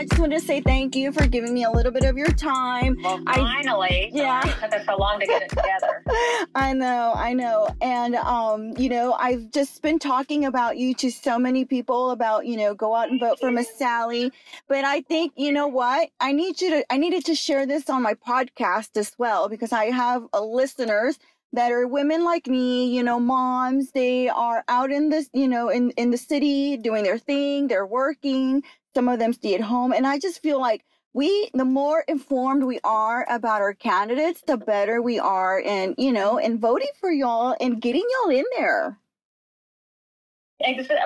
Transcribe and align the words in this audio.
I 0.00 0.04
just 0.04 0.18
want 0.18 0.32
to 0.32 0.40
say 0.40 0.62
thank 0.62 0.96
you 0.96 1.12
for 1.12 1.26
giving 1.26 1.52
me 1.52 1.64
a 1.64 1.70
little 1.70 1.92
bit 1.92 2.04
of 2.04 2.16
your 2.16 2.32
time. 2.32 2.96
Well, 3.02 3.22
I- 3.26 3.34
finally. 3.34 4.10
Yeah. 4.14 4.40
Sorry 4.40 4.54
It 4.54 4.60
took 4.60 4.80
us 4.80 4.86
so 4.86 4.96
long 4.96 5.20
to 5.20 5.26
get 5.26 5.42
it 5.42 5.50
together. 5.50 6.02
I 6.54 6.72
know, 6.72 7.12
I 7.14 7.34
know. 7.34 7.68
And 7.82 8.14
um, 8.14 8.72
you 8.78 8.88
know, 8.88 9.12
I've 9.12 9.50
just 9.50 9.82
been 9.82 9.98
talking 9.98 10.46
about 10.46 10.78
you 10.78 10.94
to 10.94 11.10
so 11.10 11.38
many 11.38 11.66
people 11.66 12.12
about, 12.12 12.46
you 12.46 12.56
know, 12.56 12.72
go 12.72 12.94
out 12.94 13.10
and 13.10 13.20
vote 13.20 13.40
for 13.40 13.50
Miss 13.50 13.76
Sallie. 13.76 14.32
But 14.68 14.86
I 14.86 15.02
think, 15.02 15.34
you 15.36 15.52
know 15.52 15.68
what? 15.68 16.08
I 16.18 16.32
need 16.32 16.62
you 16.62 16.70
to 16.70 16.84
I 16.90 16.96
needed 16.96 17.26
to 17.26 17.34
share 17.34 17.66
this 17.66 17.90
on 17.90 18.02
my 18.02 18.14
podcast 18.14 18.96
as 18.96 19.14
well 19.18 19.50
because 19.50 19.70
I 19.70 19.90
have 19.90 20.24
uh, 20.32 20.42
listeners 20.42 21.18
that 21.52 21.72
are 21.72 21.86
women 21.86 22.24
like 22.24 22.46
me, 22.46 22.86
you 22.86 23.02
know, 23.02 23.20
moms. 23.20 23.90
They 23.90 24.28
are 24.28 24.64
out 24.68 24.90
in 24.90 25.10
this, 25.10 25.28
you 25.34 25.48
know, 25.48 25.68
in 25.68 25.90
in 25.90 26.10
the 26.10 26.16
city 26.16 26.78
doing 26.78 27.02
their 27.04 27.18
thing. 27.18 27.68
They're 27.68 27.86
working. 27.86 28.62
Some 28.94 29.08
of 29.08 29.18
them 29.18 29.32
stay 29.32 29.54
at 29.54 29.60
home, 29.60 29.92
and 29.92 30.06
I 30.06 30.18
just 30.18 30.42
feel 30.42 30.60
like 30.60 30.84
we 31.12 31.50
the 31.54 31.64
more 31.64 32.04
informed 32.06 32.64
we 32.64 32.78
are 32.84 33.26
about 33.28 33.60
our 33.60 33.74
candidates 33.74 34.42
the 34.46 34.56
better 34.56 35.02
we 35.02 35.18
are 35.18 35.58
in 35.60 35.94
you 35.98 36.12
know 36.12 36.38
in 36.38 36.58
voting 36.58 36.86
for 37.00 37.10
y'all 37.10 37.56
and 37.60 37.80
getting 37.82 38.04
y'all 38.22 38.30
in 38.30 38.44
there 38.56 38.96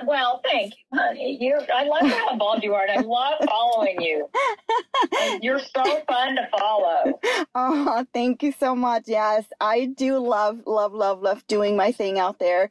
Well, 0.04 0.40
thank 0.44 0.74
you, 0.74 0.98
honey. 0.98 1.38
You, 1.40 1.60
I 1.72 1.84
love 1.84 2.10
how 2.10 2.32
involved 2.32 2.64
you 2.64 2.74
are, 2.74 2.84
and 2.84 2.98
I 2.98 3.02
love 3.02 3.34
following 3.46 4.02
you. 4.02 4.28
You're 5.42 5.60
so 5.60 6.02
fun 6.08 6.34
to 6.34 6.48
follow. 6.58 7.20
oh 7.54 8.04
thank 8.12 8.42
you 8.42 8.52
so 8.52 8.74
much 8.74 9.04
yes 9.06 9.44
i 9.60 9.84
do 9.86 10.18
love 10.18 10.60
love 10.66 10.92
love 10.92 11.22
love 11.22 11.46
doing 11.46 11.76
my 11.76 11.92
thing 11.92 12.18
out 12.18 12.38
there 12.40 12.68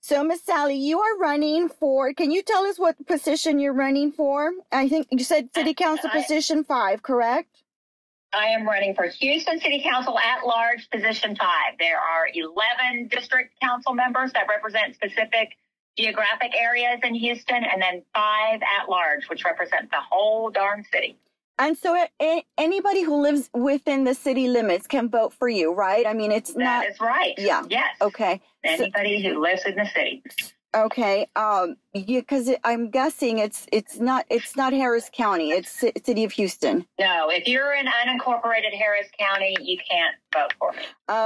so 0.00 0.24
miss 0.24 0.42
sallie 0.42 0.76
you 0.76 1.00
are 1.00 1.18
running 1.18 1.68
for 1.68 2.12
can 2.12 2.30
you 2.30 2.42
tell 2.42 2.64
us 2.64 2.78
what 2.78 2.96
position 3.06 3.58
you're 3.58 3.72
running 3.72 4.10
for 4.10 4.50
i 4.72 4.88
think 4.88 5.06
you 5.10 5.24
said 5.24 5.48
city 5.54 5.74
council 5.74 6.10
I- 6.12 6.22
position 6.22 6.64
five 6.64 7.02
correct 7.02 7.62
I 8.32 8.46
am 8.46 8.64
running 8.64 8.94
for 8.94 9.08
Houston 9.08 9.58
City 9.58 9.82
Council 9.82 10.16
at 10.16 10.46
large, 10.46 10.88
position 10.90 11.34
five. 11.34 11.74
There 11.80 11.98
are 11.98 12.28
11 12.32 13.08
district 13.08 13.58
council 13.60 13.92
members 13.92 14.32
that 14.34 14.46
represent 14.48 14.94
specific 14.94 15.56
geographic 15.98 16.52
areas 16.56 17.00
in 17.02 17.14
Houston, 17.16 17.64
and 17.64 17.82
then 17.82 18.02
five 18.14 18.60
at 18.62 18.88
large, 18.88 19.28
which 19.28 19.44
represent 19.44 19.90
the 19.90 20.00
whole 20.00 20.48
darn 20.50 20.84
city. 20.92 21.18
And 21.60 21.78
so 21.78 21.94
a- 22.20 22.44
anybody 22.58 23.02
who 23.02 23.16
lives 23.22 23.48
within 23.54 24.04
the 24.04 24.14
city 24.14 24.48
limits 24.48 24.86
can 24.88 25.08
vote 25.08 25.32
for 25.32 25.48
you 25.48 25.72
right 25.72 26.06
i 26.06 26.12
mean 26.14 26.32
it's 26.32 26.56
not 26.56 26.82
That 26.82 26.90
is 26.90 27.00
right. 27.00 27.34
Yeah. 27.38 27.62
Yes. 27.68 27.96
okay 28.02 28.40
So- 28.64 28.70
Anybody 28.84 29.22
who 29.22 29.40
lives 29.40 29.62
in 29.66 29.76
the 29.76 29.86
city. 29.94 30.22
Okay. 30.72 31.26
Um. 31.34 31.74
Yeah. 31.94 32.20
Because 32.20 32.48
I'm 32.62 32.90
guessing 32.90 33.38
it's 33.38 33.66
it's 33.72 33.98
not 33.98 34.24
it's 34.30 34.54
not 34.54 34.72
Harris 34.72 35.10
County. 35.12 35.50
It's 35.50 35.80
Ci- 35.80 35.92
City 36.04 36.22
of 36.22 36.30
Houston. 36.32 36.86
No, 37.00 37.28
if 37.28 37.48
you're 37.48 37.72
in 37.74 37.86
unincorporated 37.86 38.72
Harris 38.78 39.08
County, 39.18 39.56
you 39.60 39.76
can't 39.78 40.14
vote 40.32 40.52
for 40.60 40.70
me. 40.70 40.82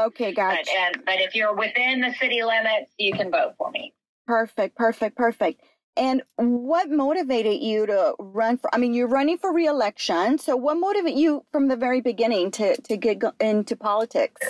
Okay. 0.06 0.32
Gotcha. 0.32 0.62
But, 0.64 0.74
and, 0.96 1.04
but 1.04 1.20
if 1.20 1.34
you're 1.34 1.54
within 1.54 2.00
the 2.00 2.14
city 2.18 2.42
limits, 2.42 2.90
you 2.98 3.12
can 3.12 3.30
vote 3.30 3.52
for 3.58 3.70
me. 3.70 3.92
Perfect. 4.26 4.76
Perfect. 4.76 5.14
Perfect. 5.14 5.60
And 5.96 6.22
what 6.36 6.90
motivated 6.90 7.60
you 7.62 7.86
to 7.86 8.14
run 8.18 8.56
for? 8.58 8.68
I 8.74 8.78
mean, 8.78 8.94
you're 8.94 9.08
running 9.08 9.38
for 9.38 9.52
reelection. 9.52 10.38
So, 10.38 10.56
what 10.56 10.76
motivated 10.76 11.18
you 11.18 11.44
from 11.52 11.68
the 11.68 11.76
very 11.76 12.00
beginning 12.00 12.50
to 12.52 12.80
to 12.82 12.96
get 12.96 13.22
into 13.40 13.76
politics? 13.76 14.40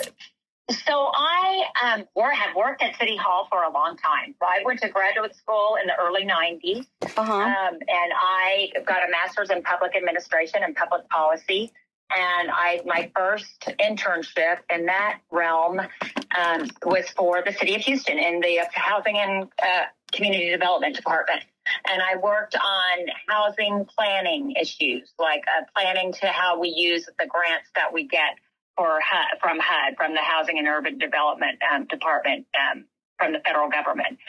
So 0.71 1.11
I 1.13 1.63
um, 1.83 2.05
have 2.15 2.55
worked 2.55 2.81
at 2.81 2.97
City 2.97 3.15
Hall 3.15 3.47
for 3.51 3.61
a 3.63 3.71
long 3.71 3.97
time. 3.97 4.33
So 4.39 4.47
I 4.47 4.63
went 4.65 4.79
to 4.81 4.89
graduate 4.89 5.35
school 5.35 5.77
in 5.79 5.85
the 5.85 5.93
early 5.95 6.25
90s, 6.25 6.87
Uh 7.15 7.23
huh. 7.23 7.33
um, 7.33 7.75
and 7.75 8.11
I 8.15 8.71
got 8.83 9.07
a 9.07 9.11
master's 9.11 9.51
in 9.51 9.61
public 9.61 9.95
administration 9.95 10.63
and 10.63 10.75
public 10.75 11.07
policy. 11.09 11.71
And 12.09 12.49
I 12.51 12.81
my 12.85 13.11
first 13.15 13.69
internship 13.79 14.57
in 14.73 14.87
that 14.87 15.19
realm 15.31 15.79
um, 15.79 16.69
was 16.83 17.09
for 17.09 17.43
the 17.45 17.51
city 17.51 17.75
of 17.75 17.81
Houston 17.81 18.17
in 18.17 18.39
the 18.39 18.61
housing 18.73 19.17
and 19.17 19.43
uh, 19.61 19.83
community 20.15 20.49
development 20.49 20.95
department. 20.95 21.43
And 21.87 22.01
I 22.01 22.17
worked 22.17 22.55
on 22.55 23.05
housing 23.27 23.85
planning 23.85 24.53
issues, 24.59 25.11
like 25.19 25.43
uh, 25.47 25.65
planning 25.75 26.13
to 26.13 26.27
how 26.27 26.59
we 26.59 26.69
use 26.69 27.05
the 27.05 27.25
grants 27.27 27.69
that 27.75 27.93
we 27.93 28.07
get 28.07 28.37
for 28.77 28.99
HUD, 29.01 29.39
from 29.41 29.59
HUD, 29.59 29.95
from 29.97 30.13
the 30.13 30.21
Housing 30.21 30.59
and 30.59 30.67
Urban 30.67 30.97
Development 30.97 31.57
um, 31.73 31.85
Department, 31.85 32.45
um, 32.55 32.85
from 33.17 33.31
the 33.31 33.39
federal 33.39 33.69
government. 33.69 34.19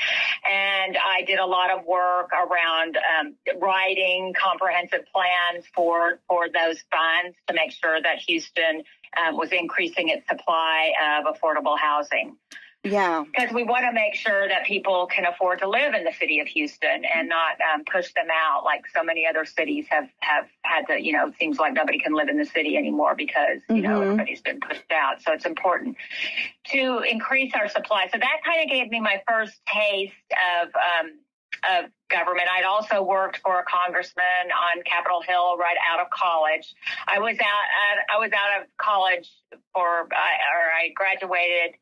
And 0.48 0.96
I 0.96 1.22
did 1.26 1.38
a 1.38 1.46
lot 1.46 1.70
of 1.70 1.84
work 1.84 2.30
around 2.32 2.96
um, 2.96 3.34
writing 3.60 4.32
comprehensive 4.40 5.04
plans 5.12 5.64
for 5.74 6.20
for 6.28 6.46
those 6.48 6.82
funds 6.90 7.36
to 7.48 7.54
make 7.54 7.72
sure 7.72 8.00
that 8.00 8.18
Houston 8.26 8.82
um, 9.20 9.36
was 9.36 9.50
increasing 9.52 10.08
its 10.08 10.26
supply 10.28 10.92
of 11.18 11.34
affordable 11.34 11.78
housing 11.78 12.36
Yeah. 12.84 13.24
because 13.24 13.52
we 13.52 13.64
want 13.64 13.84
to 13.84 13.92
make 13.92 14.14
sure 14.14 14.46
that 14.48 14.64
people 14.64 15.06
can 15.06 15.24
afford 15.24 15.58
to 15.58 15.68
live 15.68 15.94
in 15.94 16.04
the 16.04 16.12
city 16.12 16.38
of 16.40 16.46
Houston 16.48 17.02
and 17.04 17.28
not 17.28 17.56
um, 17.74 17.84
push 17.84 18.12
them 18.14 18.28
out 18.30 18.64
like 18.64 18.84
so 18.94 19.02
many 19.02 19.26
other 19.26 19.44
cities 19.44 19.86
have 19.88 20.08
have 20.20 20.46
had 20.62 20.86
to. 20.86 21.02
You 21.02 21.12
know, 21.12 21.26
it 21.28 21.34
seems 21.38 21.58
like 21.58 21.72
nobody 21.72 21.98
can 21.98 22.14
live 22.14 22.28
in 22.28 22.38
the 22.38 22.44
city 22.44 22.76
anymore 22.76 23.14
because 23.16 23.58
you 23.68 23.82
know 23.82 23.98
Mhm. 23.98 24.02
everybody's 24.02 24.40
been 24.40 24.60
pushed 24.60 24.92
out. 24.92 25.20
So 25.22 25.32
it's 25.32 25.46
important 25.46 25.96
to 26.66 27.00
increase 27.00 27.52
our 27.54 27.68
supply. 27.68 28.06
So 28.12 28.18
that 28.18 28.38
kind 28.44 28.62
of 28.62 28.68
gave 28.70 28.88
me 28.90 29.00
my 29.00 29.20
first 29.28 29.60
taste 29.66 30.14
of. 30.62 30.68
Um, 30.68 31.18
of 31.70 31.90
government. 32.10 32.46
I'd 32.54 32.64
also 32.64 33.02
worked 33.02 33.38
for 33.38 33.58
a 33.58 33.64
congressman 33.64 34.52
on 34.52 34.82
Capitol 34.84 35.22
Hill 35.22 35.56
right 35.56 35.76
out 35.90 36.00
of 36.00 36.10
college. 36.10 36.74
I 37.08 37.18
was 37.18 37.36
out 37.40 37.66
at, 37.88 38.14
I 38.14 38.18
was 38.18 38.30
out 38.32 38.60
of 38.60 38.68
college 38.76 39.28
for 39.72 40.06
I 40.12 40.32
or 40.52 40.70
I 40.70 40.90
graduated 40.94 41.76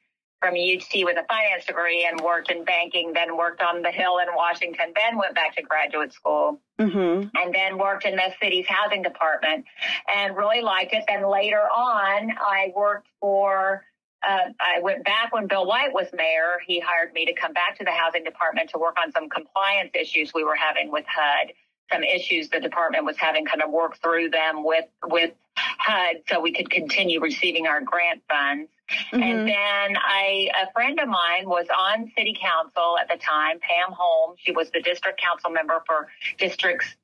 from 0.45 0.57
UT 0.57 1.05
with 1.07 1.17
a 1.17 1.25
finance 1.27 1.65
degree 1.65 2.07
and 2.07 2.21
worked 2.21 2.51
in 2.51 2.65
banking, 2.65 3.15
then 3.15 3.35
worked 3.35 3.63
on 3.63 3.81
the 3.81 3.91
Hill 3.91 4.19
in 4.19 4.27
Washington, 4.35 4.93
then 4.95 5.17
went 5.17 5.35
back 5.35 5.57
to 5.57 5.63
graduate 5.63 6.13
school 6.13 6.61
Mm-hmm. 6.79 7.29
and 7.37 7.55
then 7.55 7.79
worked 7.79 8.05
in 8.05 8.17
the 8.17 8.33
city's 8.43 8.67
housing 8.69 9.03
department 9.03 9.65
and 10.13 10.37
really 10.37 10.61
liked 10.61 10.93
it. 10.93 11.05
Then 11.07 11.25
later 11.31 11.61
on, 11.61 12.33
I 12.33 12.73
worked 12.75 13.07
for, 13.21 13.85
uh, 14.29 14.51
I 14.59 14.81
went 14.83 15.05
back 15.05 15.33
when 15.33 15.47
Bill 15.47 15.67
White 15.67 15.95
was 15.95 16.09
mayor. 16.13 16.59
He 16.67 16.81
hired 16.81 17.13
me 17.13 17.27
to 17.27 17.33
come 17.33 17.53
back 17.53 17.79
to 17.79 17.85
the 17.85 17.93
housing 17.93 18.25
department 18.25 18.71
to 18.71 18.79
work 18.79 18.97
on 19.01 19.13
some 19.13 19.29
compliance 19.29 19.93
issues 19.95 20.35
we 20.35 20.43
were 20.43 20.57
having 20.57 20.91
with 20.91 21.05
HUD. 21.07 21.53
Some 21.93 22.03
issues 22.03 22.49
the 22.49 22.59
department 22.59 23.05
was 23.05 23.17
having, 23.17 23.47
kind 23.47 23.63
of 23.63 23.71
work 23.71 23.97
through 24.03 24.31
them 24.31 24.65
with 24.65 24.87
with 25.05 25.31
HUD, 25.57 26.17
so 26.29 26.41
we 26.41 26.53
could 26.53 26.71
continue 26.71 27.21
receiving 27.21 27.69
our 27.69 27.81
grant 27.81 28.23
funds. 28.29 28.69
Mm-hmm. 28.91 29.23
And 29.23 29.49
then 29.49 29.97
I, 29.97 30.51
a 30.63 30.73
friend 30.73 31.01
of 31.01 31.09
mine 31.09 31.49
was 31.49 31.67
on 31.77 32.13
city 32.17 32.37
council 32.41 32.97
at 33.01 33.09
the 33.09 33.17
time, 33.17 33.59
Pam 33.61 33.93
Holmes. 33.93 34.39
She 34.43 34.53
was 34.53 34.71
the 34.71 34.81
district 34.81 35.21
council 35.21 35.51
member 35.51 35.83
for 35.87 36.09
districts 36.39 36.95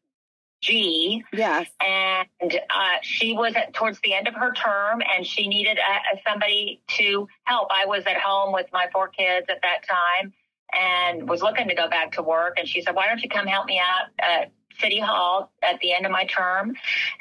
G, 0.60 1.24
Yes. 1.32 1.68
and 1.80 2.54
uh, 2.54 2.96
she 3.00 3.32
was 3.32 3.54
at, 3.56 3.72
towards 3.72 3.98
the 4.00 4.12
end 4.12 4.28
of 4.28 4.34
her 4.34 4.52
term, 4.52 5.00
and 5.00 5.26
she 5.26 5.48
needed 5.48 5.78
uh 5.78 6.18
somebody 6.28 6.82
to 6.98 7.26
help. 7.44 7.68
I 7.70 7.86
was 7.86 8.04
at 8.06 8.18
home 8.20 8.52
with 8.52 8.66
my 8.70 8.86
four 8.92 9.08
kids 9.08 9.46
at 9.48 9.62
that 9.62 9.80
time, 9.88 10.34
and 10.78 11.26
was 11.26 11.40
looking 11.40 11.66
to 11.68 11.74
go 11.74 11.88
back 11.88 12.12
to 12.12 12.22
work. 12.22 12.58
And 12.58 12.68
she 12.68 12.82
said, 12.82 12.94
"Why 12.94 13.06
don't 13.06 13.22
you 13.22 13.30
come 13.30 13.46
help 13.46 13.64
me 13.64 13.78
out 13.80 14.08
at 14.18 14.52
City 14.78 15.00
Hall 15.00 15.50
at 15.62 15.80
the 15.80 15.92
end 15.92 16.06
of 16.06 16.12
my 16.12 16.24
term?" 16.24 16.74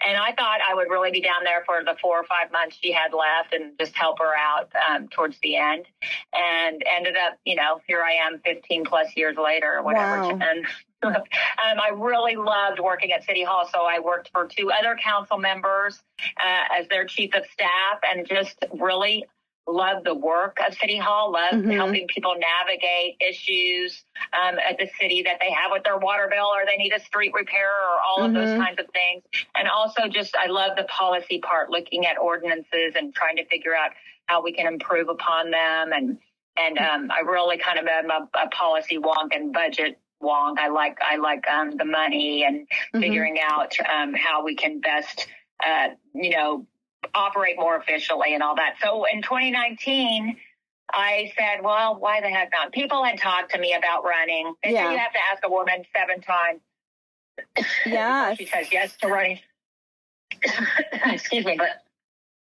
And 0.06 0.18
I 0.18 0.34
thought 0.34 0.60
I 0.68 0.76
would 0.76 0.90
really 0.90 1.12
be 1.12 1.22
down 1.22 1.44
there 1.44 1.64
for 1.66 1.84
the 1.84 1.96
four 2.02 2.20
or 2.20 2.24
five 2.24 2.52
months 2.52 2.78
she 2.82 2.92
had 2.92 3.14
left, 3.14 3.54
and 3.54 3.78
just 3.80 3.96
help 3.96 4.20
her 4.20 4.36
out 4.36 4.72
um, 4.90 5.08
towards 5.08 5.38
the 5.40 5.56
end. 5.58 5.86
And 6.34 6.84
ended 6.98 7.16
up, 7.18 7.38
you 7.46 7.56
know, 7.56 7.82
here 7.88 8.04
I 8.04 8.14
am, 8.28 8.40
15 8.40 8.86
plus 8.86 9.16
years 9.16 9.38
later, 9.38 9.78
or 9.78 9.84
whatever. 9.84 10.22
Wow. 10.22 10.40
And 11.02 11.16
um, 11.16 11.80
I 11.80 11.92
really 11.96 12.36
loved 12.36 12.80
working 12.80 13.14
at 13.14 13.24
City 13.24 13.44
Hall, 13.44 13.70
so 13.72 13.84
I 13.84 14.00
worked 14.00 14.32
for 14.34 14.48
two 14.48 14.70
other 14.72 14.98
council 15.02 15.38
members 15.38 16.02
uh, 16.20 16.78
as 16.78 16.88
their 16.90 17.06
chief 17.06 17.34
of 17.36 17.44
staff, 17.54 18.00
and 18.04 18.28
just 18.28 18.58
really 18.78 19.26
loved 19.72 20.06
the 20.06 20.16
work 20.16 20.58
of 20.66 20.74
City 20.74 20.98
Hall. 20.98 21.32
Loved 21.32 21.66
Mhm. 21.66 21.76
helping 21.78 22.08
people 22.08 22.36
navigate 22.36 23.18
issues 23.22 24.04
um, 24.34 24.60
at 24.60 24.78
the 24.78 24.90
city 25.00 25.22
that 25.24 25.38
they 25.40 25.52
have 25.52 25.72
with 25.72 25.84
their 25.84 25.98
water 25.98 26.28
bill, 26.30 26.48
or 26.48 26.66
they 26.66 26.78
need 26.78 26.94
a 26.94 27.00
street 27.00 27.34
repair, 27.34 27.70
or 27.70 28.02
all 28.02 28.24
of 28.26 28.34
those 28.34 28.50
Mhm. 28.50 28.58
kinds 28.58 28.80
of 28.80 28.88
things. 28.92 29.24
And 29.56 29.68
also, 29.68 30.08
just 30.08 30.36
I 30.36 30.48
love 30.48 30.76
the 30.78 30.86
policy 30.86 31.40
part, 31.40 31.70
looking 31.70 32.06
at 32.06 32.18
ordinances 32.18 32.96
and 32.96 33.14
trying 33.14 33.38
to 33.38 33.46
figure 33.46 33.76
out 33.76 33.92
how 34.26 34.42
we 34.42 34.52
can 34.52 34.68
improve 34.68 35.10
upon 35.10 35.52
them 35.52 35.94
and. 35.94 36.20
And 36.58 36.78
um, 36.78 37.10
I 37.10 37.22
really 37.22 37.58
kind 37.58 37.80
of 37.80 37.88
am 37.88 38.10
a, 38.12 38.28
a 38.38 38.50
policy 38.50 38.98
wonk 38.98 39.34
and 39.34 39.54
budget 39.54 39.98
wonk. 40.22 40.58
I 40.60 40.68
like 40.68 40.98
I 41.02 41.16
like 41.16 41.48
um, 41.48 41.78
the 41.78 41.86
money 41.86 42.44
and 42.44 42.68
Mhm. 42.94 43.00
figuring 43.02 43.38
out 43.42 43.74
um, 43.90 44.14
how 44.14 44.44
we 44.44 44.56
can 44.56 44.82
best, 44.82 45.28
uh, 45.66 45.90
you 46.14 46.32
know, 46.32 46.68
operate 47.20 47.56
more 47.58 47.76
efficiently 47.78 48.34
and 48.34 48.42
all 48.42 48.56
that. 48.56 48.76
So 48.82 49.06
in 49.12 49.22
2019, 49.22 50.38
I 50.94 51.32
said, 51.38 51.64
well, 51.64 51.96
why 52.00 52.22
the 52.22 52.30
heck 52.30 52.52
not? 52.52 52.72
People 52.72 53.04
had 53.04 53.20
talked 53.20 53.52
to 53.54 53.60
me 53.60 53.74
about 53.78 54.04
running. 54.04 54.54
They 54.64 54.72
Yeah. 54.74 54.92
you 54.92 54.98
have 54.98 55.12
to 55.14 55.20
ask 55.32 55.44
a 55.46 55.50
woman 55.50 55.84
seven 55.96 56.22
times. 56.22 56.62
Yeah. 57.86 58.34
She 58.36 58.46
says 58.46 58.68
yes 58.72 58.96
to 59.02 59.08
running. 59.08 59.40
Excuse 61.06 61.46
me, 61.46 61.56
but 61.58 61.84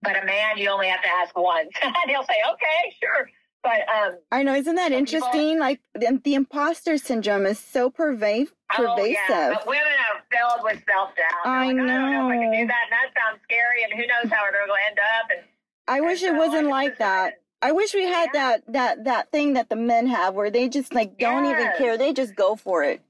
but 0.02 0.22
a 0.22 0.25
man, 0.25 0.56
you 0.58 0.70
only 0.70 0.86
have 0.88 1.02
to 1.02 1.08
ask 1.08 1.36
once. 1.36 1.70
and 1.82 1.94
he'll 2.06 2.22
say, 2.22 2.36
okay, 2.52 2.94
sure. 3.02 3.28
But 3.64 3.80
um, 3.92 4.19
I 4.30 4.44
know, 4.44 4.54
isn't 4.54 4.76
that 4.76 4.92
Some 4.92 5.04
people- 5.04 5.16
interesting? 5.16 5.58
Like 5.58 5.80
the, 5.94 6.20
the 6.22 6.34
imposter 6.34 6.96
syndrome 6.98 7.46
is 7.46 7.58
so 7.58 7.90
pervasive. 7.90 8.54
Oh 8.79 8.94
pervasive. 8.97 9.17
yeah, 9.29 9.50
but 9.55 9.67
women 9.67 9.82
are 10.12 10.20
filled 10.31 10.65
with 10.65 10.82
self 10.88 11.15
doubt. 11.17 11.47
I 11.47 11.67
like, 11.67 11.76
oh, 11.76 11.85
I 11.85 11.87
don't 11.87 11.87
know 11.87 12.29
if 12.29 12.32
I 12.32 12.37
can 12.43 12.50
do 12.53 12.67
that, 12.67 12.82
and 12.85 12.93
that 12.93 13.11
sounds 13.17 13.41
scary, 13.44 13.85
and 13.85 13.93
who 13.93 14.06
knows 14.06 14.32
how 14.32 14.44
to 14.44 14.59
end 14.88 14.99
up. 15.20 15.31
And 15.31 15.41
I 15.87 16.00
wish 16.00 16.23
it 16.23 16.35
wasn't 16.35 16.69
like 16.69 16.99
that. 16.99 17.41
I 17.61 17.73
wish 17.73 17.93
we 17.94 18.05
had 18.05 18.29
Yeah. 18.35 18.41
that 18.67 18.73
that 18.73 19.05
that 19.05 19.32
thing 19.32 19.55
that 19.55 19.69
the 19.69 19.76
men 19.76 20.06
have 20.06 20.35
where 20.35 20.50
they 20.50 20.69
just 20.69 20.94
like 20.94 21.19
don't 21.19 21.44
even 21.47 21.73
care. 21.79 21.97
They 21.97 22.12
just 22.12 22.37
go 22.37 22.55
for 22.56 22.85
it. 22.85 23.00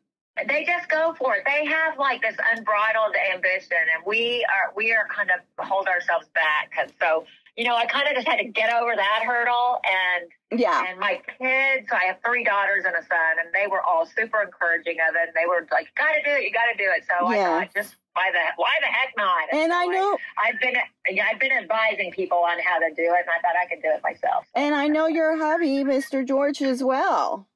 they 0.47 0.65
just 0.65 0.89
go 0.89 1.15
for 1.19 1.35
it. 1.35 1.43
They 1.45 1.67
have 1.67 1.99
like 1.99 2.23
this 2.23 2.37
unbridled 2.55 3.17
ambition, 3.35 3.77
and 3.95 4.05
we 4.07 4.47
are 4.49 4.73
we 4.77 4.93
are 4.93 5.07
kind 5.09 5.31
of 5.31 5.41
hold 5.67 5.89
ourselves 5.89 6.29
back. 6.35 6.71
And 6.81 6.93
so, 7.01 7.25
you 7.59 7.65
know, 7.65 7.75
I 7.75 7.87
kind 7.87 8.07
of 8.07 8.15
just 8.15 8.27
had 8.29 8.37
to 8.37 8.45
get 8.45 8.73
over 8.73 8.95
that 8.95 9.23
hurdle. 9.27 9.81
And 9.85 10.61
Yeah. 10.61 10.85
and 10.89 10.99
my 11.01 11.21
kids, 11.39 11.89
I 11.91 12.05
have 12.07 12.19
three 12.25 12.45
daughters 12.45 12.85
and 12.87 12.95
a 12.95 13.03
son, 13.03 13.33
and 13.45 13.53
they 13.53 13.67
were 13.67 13.83
all 13.83 14.07
super 14.07 14.41
encouraging 14.41 14.97
of 15.09 15.17
it. 15.17 15.29
And 15.29 15.35
they 15.35 15.45
were 15.47 15.67
like, 15.73 15.87
"You 15.87 15.93
got 15.99 16.13
to 16.15 16.23
do 16.25 16.31
it. 16.39 16.45
You 16.45 16.53
got 16.53 16.71
to 16.71 16.79
do 16.79 16.89
it." 16.97 17.03
So 17.11 17.31
Yeah. 17.35 17.51
I 17.51 17.65
thought, 17.67 17.75
just 17.75 17.97
why 18.15 18.31
the 18.31 18.39
why 18.57 18.71
the 18.81 18.87
heck 18.87 19.13
not? 19.17 19.49
And 19.53 19.73
I 19.73 19.85
so 19.87 19.91
know 19.91 20.19
I've 20.43 20.61
been 20.61 20.77
yeah, 21.11 21.27
I've 21.33 21.41
been 21.41 21.53
advising 21.53 22.13
people 22.13 22.39
on 22.39 22.59
how 22.61 22.79
to 22.79 22.91
do 22.95 23.03
it, 23.03 23.27
and 23.27 23.31
I 23.37 23.41
thought 23.43 23.57
I 23.61 23.67
could 23.67 23.83
do 23.83 23.89
it 23.91 24.03
myself. 24.05 24.47
and 24.55 24.75
I 24.77 24.87
know 24.87 25.09
your 25.09 25.37
hubby, 25.37 25.83
Mr. 25.83 26.25
George, 26.27 26.63
as 26.63 26.83
well. 26.85 27.49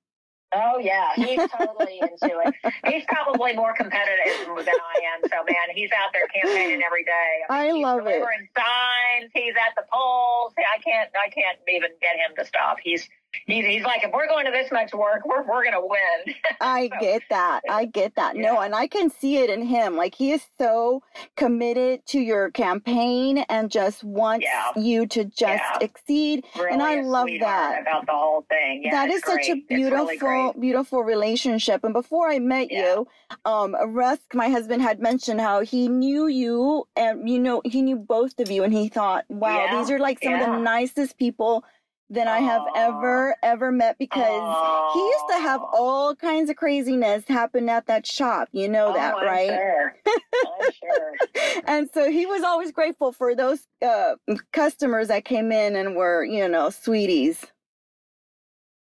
Oh 0.55 0.79
yeah, 0.79 1.13
he's 1.17 1.41
totally 1.57 1.99
into 2.01 2.41
it. 2.45 2.55
He's 2.87 3.05
probably 3.09 3.55
more 3.55 3.73
competitive 3.73 4.47
than 4.47 4.75
I 4.75 5.01
am. 5.15 5.23
So 5.31 5.37
man, 5.49 5.62
he's 5.75 5.91
out 5.93 6.11
there 6.13 6.27
campaigning 6.29 6.83
every 6.87 7.05
day. 7.05 7.33
I 7.51 7.73
he's 7.73 7.83
love 7.83 8.07
it. 8.07 8.23
signs. 8.57 9.31
He's 9.35 9.55
at 9.57 9.75
the 9.77 9.85
polls. 9.93 10.53
I 10.59 10.81
can't. 10.83 11.11
I 11.15 11.29
can't 11.31 11.59
even 11.69 11.91
get 12.01 12.17
him 12.17 12.37
to 12.39 12.45
stop. 12.45 12.79
He's 12.83 13.09
he's 13.47 13.65
he's 13.65 13.83
like, 13.85 14.05
if 14.05 14.13
we're 14.13 14.29
going 14.29 14.45
to 14.47 14.51
this 14.53 14.71
much 14.73 14.93
work, 14.93 15.23
we're 15.27 15.43
we're 15.43 15.65
gonna 15.65 15.85
win. 15.85 16.35
I 16.61 16.89
So, 16.93 17.01
get 17.01 17.23
that. 17.31 17.61
I 17.69 17.85
get 17.87 18.15
that. 18.17 18.37
No, 18.37 18.61
and 18.61 18.75
I 18.75 18.87
can 18.87 19.11
see 19.11 19.37
it 19.39 19.51
in 19.51 19.63
him. 19.63 19.97
Like 19.97 20.15
he 20.15 20.33
is 20.33 20.43
so 20.59 21.03
committed 21.37 22.05
to 22.07 22.21
your 22.21 22.51
campaign 22.51 23.39
and 23.49 23.71
just 23.71 24.05
wants 24.05 24.45
Yeah. 24.45 24.71
you 24.77 25.07
to 25.07 25.25
just 25.25 25.63
Yeah. 25.63 25.79
exceed. 25.81 26.45
Really 26.57 26.73
And 26.73 26.83
I 26.83 27.01
love 27.01 27.29
that. 27.41 27.83
about 27.83 28.07
the 28.07 28.13
whole 28.13 28.43
thing. 28.49 28.83
Yeah, 28.85 28.91
that 28.93 29.09
is 29.11 29.19
it's 29.19 29.27
such 29.27 29.49
a 29.49 29.53
great. 29.55 29.65
It's 29.71 29.91
really 29.91 30.19
beautiful, 30.19 30.61
beautiful 30.61 31.03
relationship. 31.05 31.85
And 31.85 31.93
before 31.93 32.29
I 32.31 32.39
met 32.39 32.71
Yeah. 32.71 32.95
you, 32.95 33.07
um, 33.45 33.75
Russ, 33.89 34.19
my 34.35 34.49
husband, 34.49 34.83
had 34.83 35.01
mentioned 35.01 35.41
how 35.41 35.61
he 35.61 35.89
knew 35.89 36.27
you 36.27 36.87
and 36.97 37.29
you 37.29 37.39
know 37.39 37.63
he 37.65 37.83
knew 37.83 37.97
both 37.97 38.39
of 38.39 38.51
you, 38.51 38.63
and 38.65 38.73
he 38.73 38.89
thought, 38.89 39.25
"Wow, 39.29 39.65
Yeah. 39.65 39.79
these 39.79 39.91
are 39.91 39.99
like 39.99 40.23
some 40.23 40.35
of 40.35 40.41
the 40.41 40.59
nicest 40.59 41.17
people 41.19 41.65
that 42.13 42.29
I 42.29 42.39
have 42.39 42.63
ever 42.77 43.37
ever 43.43 43.73
met." 43.73 43.99
Because 43.99 44.93
he 44.95 45.01
used 45.01 45.25
to 45.31 45.39
have 45.39 45.61
all 45.73 46.15
kinds 46.15 46.51
of 46.51 46.57
craziness 46.57 47.27
happen 47.27 47.69
at 47.69 47.87
that 47.87 48.07
shop. 48.07 48.49
You 48.53 48.69
know 48.69 48.93
that, 48.93 49.15
oh, 49.15 49.19
I'm 49.19 49.27
right? 49.27 49.49
Sure. 49.49 49.95
I'm 50.07 50.73
sure. 50.73 51.63
And 51.67 51.89
so 51.93 52.11
he 52.11 52.27
was 52.27 52.43
always 52.43 52.73
grateful 52.73 53.13
for 53.13 53.35
those 53.35 53.67
uh, 53.87 54.15
customers 54.53 55.09
that 55.09 55.25
came 55.25 55.53
in 55.53 55.77
and 55.77 55.97
were, 55.97 56.25
you 56.25 56.49
know, 56.49 56.71
sweeties. 56.71 57.47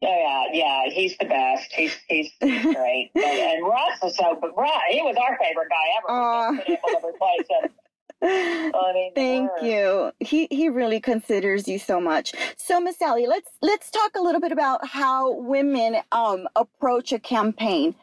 Yeah, 0.01 0.17
yeah, 0.17 0.45
yeah. 0.53 0.91
He's 0.91 1.17
the 1.19 1.27
best. 1.27 1.73
He's 1.73 1.95
he's, 2.09 2.31
he's 2.41 2.63
great. 2.63 3.11
and, 3.15 3.25
and 3.25 3.67
Russ 3.67 3.99
was 4.03 4.17
so, 4.17 4.39
but 4.41 4.57
Russ, 4.57 4.73
he 4.91 5.03
was 5.03 5.17
our 5.17 5.39
favorite 5.39 5.69
guy 5.69 5.85
ever. 5.99 6.11
Aw. 6.11 6.51
We 6.53 6.57
just 6.57 6.67
been 6.67 6.77
able 6.77 7.01
to 7.01 7.07
replace 7.09 7.47
him. 7.51 7.71
Thank 9.15 9.51
you. 9.63 10.13
He 10.21 10.47
he 10.51 10.69
really 10.69 11.01
considers 11.01 11.67
you 11.67 11.79
so 11.79 12.01
much. 12.01 12.35
So 12.59 12.79
Miss 12.81 12.99
Sallie, 12.99 13.27
let's 13.27 13.51
let's 13.63 13.91
talk 13.91 14.15
a 14.15 14.21
little 14.21 14.41
bit 14.41 14.53
about 14.53 14.87
how 14.87 15.33
women 15.33 15.97
um 16.13 16.47
approach 16.55 17.13
a 17.13 17.19
campaign. 17.19 17.95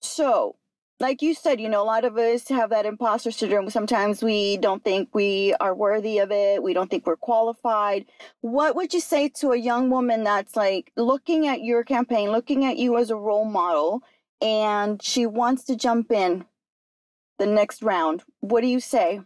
So, 0.00 0.56
like 0.98 1.22
you 1.22 1.32
said, 1.34 1.60
you 1.60 1.68
know, 1.68 1.80
a 1.82 1.84
lot 1.84 2.04
of 2.04 2.16
us 2.18 2.48
have 2.48 2.70
that 2.70 2.86
imposter 2.86 3.30
syndrome. 3.30 3.70
Sometimes 3.70 4.20
we 4.20 4.56
don't 4.56 4.82
think 4.82 5.10
we 5.14 5.54
are 5.60 5.74
worthy 5.74 6.18
of 6.18 6.32
it. 6.32 6.60
We 6.60 6.74
don't 6.74 6.90
think 6.90 7.06
we're 7.06 7.16
qualified. 7.16 8.06
What 8.40 8.74
would 8.74 8.92
you 8.92 9.00
say 9.00 9.28
to 9.40 9.52
a 9.52 9.56
young 9.56 9.90
woman 9.90 10.24
that's 10.24 10.56
like 10.56 10.90
looking 10.96 11.46
at 11.46 11.62
your 11.62 11.84
campaign, 11.84 12.32
looking 12.32 12.64
at 12.64 12.78
you 12.78 12.98
as 12.98 13.10
a 13.10 13.16
role 13.16 13.44
model, 13.44 14.02
and 14.40 15.00
she 15.00 15.24
wants 15.24 15.62
to 15.64 15.76
jump 15.76 16.10
in 16.10 16.46
the 17.38 17.46
next 17.46 17.80
round? 17.80 18.24
What 18.40 18.62
do 18.62 18.66
you 18.66 18.80
say? 18.80 19.20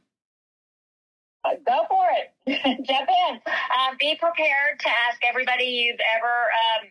Go 1.66 1.84
for 1.88 2.06
it. 2.12 2.32
Jump 2.86 3.08
in. 3.08 3.34
Um, 3.46 3.96
be 3.98 4.16
prepared 4.16 4.80
to 4.80 4.88
ask 4.88 5.20
everybody 5.28 5.64
you've 5.64 6.00
ever 6.16 6.26
um, 6.26 6.88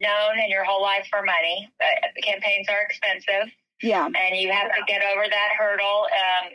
known 0.00 0.38
in 0.44 0.50
your 0.50 0.64
whole 0.64 0.82
life 0.82 1.06
for 1.10 1.22
money. 1.22 1.70
Uh, 1.80 2.20
campaigns 2.22 2.68
are 2.68 2.82
expensive. 2.82 3.52
Yeah. 3.82 4.06
and 4.06 4.40
you 4.40 4.50
have 4.50 4.72
to 4.72 4.80
get 4.86 5.02
over 5.02 5.24
that 5.28 5.50
hurdle. 5.58 6.06
Um, 6.08 6.52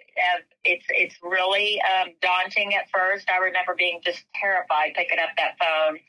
it's 0.64 0.86
it's 0.90 1.16
really 1.22 1.80
um, 1.82 2.10
daunting 2.22 2.74
at 2.74 2.90
first. 2.92 3.30
I 3.30 3.38
remember 3.38 3.76
being 3.78 4.02
just 4.04 4.24
terrified 4.34 4.94
picking 4.96 5.20
up 5.20 5.30
that 5.38 5.56
phone 5.60 6.00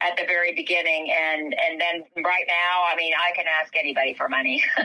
at 0.00 0.16
the 0.16 0.24
very 0.26 0.54
beginning, 0.54 1.12
and 1.12 1.54
and 1.54 1.80
then 1.80 2.24
right 2.24 2.44
now, 2.46 2.84
I 2.90 2.96
mean, 2.96 3.12
I 3.12 3.34
can 3.34 3.44
ask 3.46 3.74
anybody 3.76 4.14
for 4.14 4.28
money. 4.28 4.64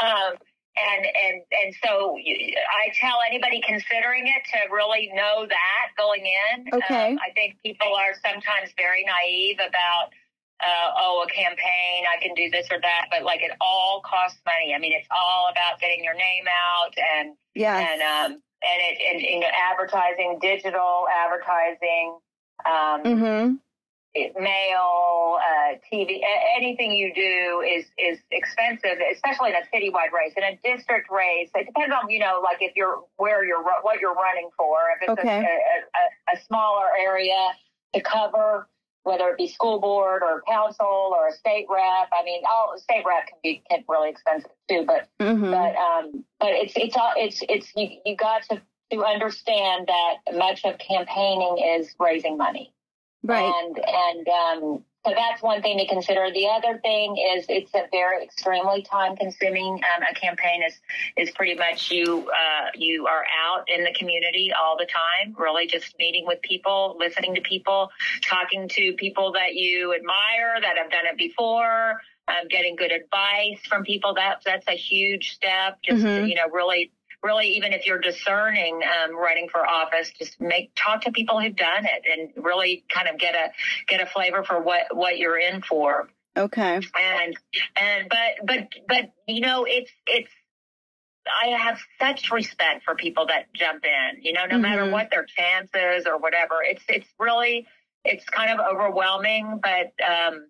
um, 0.00 0.34
and 0.76 1.06
and 1.06 1.42
and 1.64 1.74
so 1.82 2.16
I 2.20 2.92
tell 3.00 3.18
anybody 3.26 3.62
considering 3.66 4.26
it 4.26 4.42
to 4.52 4.72
really 4.72 5.10
know 5.14 5.46
that 5.48 5.86
going 5.96 6.24
in. 6.24 6.68
Okay. 6.72 7.12
Um, 7.12 7.18
I 7.18 7.32
think 7.34 7.56
people 7.64 7.88
are 7.96 8.14
sometimes 8.24 8.72
very 8.76 9.04
naive 9.04 9.56
about 9.56 10.12
uh, 10.60 10.90
oh, 10.98 11.26
a 11.26 11.32
campaign, 11.32 12.04
I 12.08 12.22
can 12.22 12.34
do 12.34 12.48
this 12.50 12.66
or 12.70 12.80
that, 12.80 13.06
but 13.10 13.22
like 13.24 13.42
it 13.42 13.52
all 13.60 14.00
costs 14.04 14.40
money. 14.46 14.74
I 14.74 14.78
mean, 14.78 14.92
it's 14.92 15.08
all 15.10 15.50
about 15.50 15.80
getting 15.80 16.02
your 16.02 16.14
name 16.14 16.44
out 16.48 16.94
and 16.96 17.36
yeah, 17.54 17.78
and 17.78 18.00
um 18.02 18.32
and 18.62 18.80
it 18.80 18.98
and, 19.12 19.20
you 19.22 19.40
know 19.40 19.52
advertising, 19.70 20.38
digital 20.40 21.06
advertising, 21.12 22.18
um, 22.64 23.02
mm-hmm. 23.02 23.54
Mail, 24.38 25.38
uh, 25.38 25.74
TV, 25.92 26.20
anything 26.56 26.92
you 26.92 27.12
do 27.14 27.60
is 27.60 27.86
is 27.98 28.18
expensive, 28.30 28.98
especially 29.12 29.50
in 29.50 29.56
a 29.56 29.66
citywide 29.74 30.12
race. 30.12 30.32
In 30.36 30.42
a 30.44 30.58
district 30.64 31.10
race, 31.10 31.50
it 31.54 31.66
depends 31.66 31.94
on 31.94 32.10
you 32.10 32.18
know 32.20 32.40
like 32.42 32.58
if 32.60 32.72
you're 32.76 33.00
where 33.16 33.44
you're 33.44 33.62
what 33.82 34.00
you're 34.00 34.14
running 34.14 34.50
for. 34.56 34.78
If 34.96 35.08
it's 35.08 35.18
Okay. 35.20 35.38
a, 35.38 36.34
a, 36.34 36.34
a, 36.34 36.38
a 36.38 36.44
smaller 36.46 36.86
area 37.00 37.50
to 37.94 38.00
cover, 38.00 38.68
whether 39.04 39.28
it 39.28 39.36
be 39.38 39.48
school 39.48 39.80
board 39.80 40.22
or 40.22 40.42
council 40.48 41.12
or 41.14 41.28
a 41.28 41.32
state 41.32 41.66
rep. 41.70 42.08
I 42.12 42.24
mean, 42.24 42.42
all 42.50 42.74
state 42.76 43.04
rep 43.06 43.26
can 43.28 43.38
be 43.42 43.62
can 43.70 43.84
really 43.88 44.10
expensive 44.10 44.50
too, 44.68 44.84
but 44.86 45.08
Mm-hmm. 45.20 45.50
but 45.50 45.76
um, 45.76 46.24
but 46.40 46.50
it's 46.50 46.72
it's 46.76 46.96
all 46.96 47.12
it's 47.16 47.42
it's 47.48 47.72
you 47.76 47.88
you 48.04 48.16
got 48.16 48.42
to 48.50 48.60
to 48.92 49.04
understand 49.04 49.88
that 49.88 50.36
much 50.36 50.64
of 50.64 50.78
campaigning 50.78 51.58
is 51.58 51.94
raising 51.98 52.36
money. 52.36 52.72
Right. 53.26 53.52
And 53.64 53.78
and 53.78 54.28
um, 54.28 54.84
so 55.06 55.12
that's 55.14 55.40
one 55.40 55.62
thing 55.62 55.78
to 55.78 55.86
consider. 55.86 56.30
The 56.32 56.48
other 56.48 56.78
thing 56.78 57.16
is 57.36 57.46
it's 57.48 57.72
a 57.74 57.86
very 57.92 58.24
extremely 58.24 58.82
time 58.82 59.16
consuming. 59.16 59.74
Um, 59.74 60.02
a 60.10 60.14
campaign 60.14 60.62
is 60.66 60.74
is 61.16 61.30
pretty 61.30 61.54
much 61.54 61.92
you 61.92 62.28
uh, 62.28 62.70
you 62.74 63.06
are 63.06 63.24
out 63.46 63.68
in 63.68 63.84
the 63.84 63.92
community 63.94 64.50
all 64.52 64.76
the 64.76 64.86
time, 64.86 65.36
really 65.38 65.66
just 65.68 65.96
meeting 65.98 66.24
with 66.26 66.42
people, 66.42 66.96
listening 66.98 67.36
to 67.36 67.40
people, 67.40 67.90
talking 68.28 68.68
to 68.70 68.94
people 68.94 69.32
that 69.32 69.54
you 69.54 69.94
admire 69.94 70.60
that 70.60 70.76
have 70.76 70.90
done 70.90 71.06
it 71.06 71.16
before. 71.16 72.00
Um, 72.28 72.48
getting 72.48 72.74
good 72.74 72.90
advice 72.90 73.60
from 73.68 73.84
people 73.84 74.14
that 74.14 74.42
that's 74.44 74.66
a 74.66 74.72
huge 74.72 75.30
step. 75.34 75.78
Just 75.84 76.02
Mhm. 76.02 76.28
you 76.28 76.34
know, 76.34 76.48
really 76.50 76.90
really 77.22 77.48
even 77.56 77.72
if 77.72 77.86
you're 77.86 77.98
discerning 78.00 78.80
um, 78.82 79.16
running 79.16 79.48
for 79.48 79.66
office 79.66 80.10
just 80.18 80.40
make 80.40 80.70
talk 80.76 81.02
to 81.02 81.12
people 81.12 81.40
who've 81.40 81.56
done 81.56 81.84
it 81.84 82.04
and 82.36 82.44
really 82.44 82.84
kind 82.88 83.08
of 83.08 83.18
get 83.18 83.34
a 83.34 83.48
get 83.88 84.00
a 84.00 84.06
flavor 84.06 84.42
for 84.44 84.60
what 84.60 84.82
what 84.94 85.18
you're 85.18 85.38
in 85.38 85.62
for 85.62 86.08
Okay. 86.36 86.80
and 87.02 87.36
and 87.80 88.08
but 88.10 88.46
but 88.46 88.68
but 88.88 89.12
you 89.26 89.40
know 89.40 89.64
it's 89.66 89.90
it's 90.06 90.30
I 91.42 91.48
have 91.58 91.80
such 92.00 92.30
respect 92.30 92.84
for 92.84 92.94
people 92.94 93.26
that 93.26 93.52
jump 93.54 93.84
in 93.84 94.22
you 94.22 94.32
know 94.32 94.46
no 94.46 94.58
matter 94.58 94.84
Mhm. 94.84 94.92
what 94.92 95.10
their 95.10 95.24
chances 95.24 96.06
or 96.06 96.18
whatever 96.18 96.62
it's 96.62 96.84
it's 96.88 97.08
really 97.18 97.66
it's 98.04 98.24
kind 98.26 98.50
of 98.50 98.64
overwhelming 98.64 99.60
but 99.62 99.92
um 100.06 100.48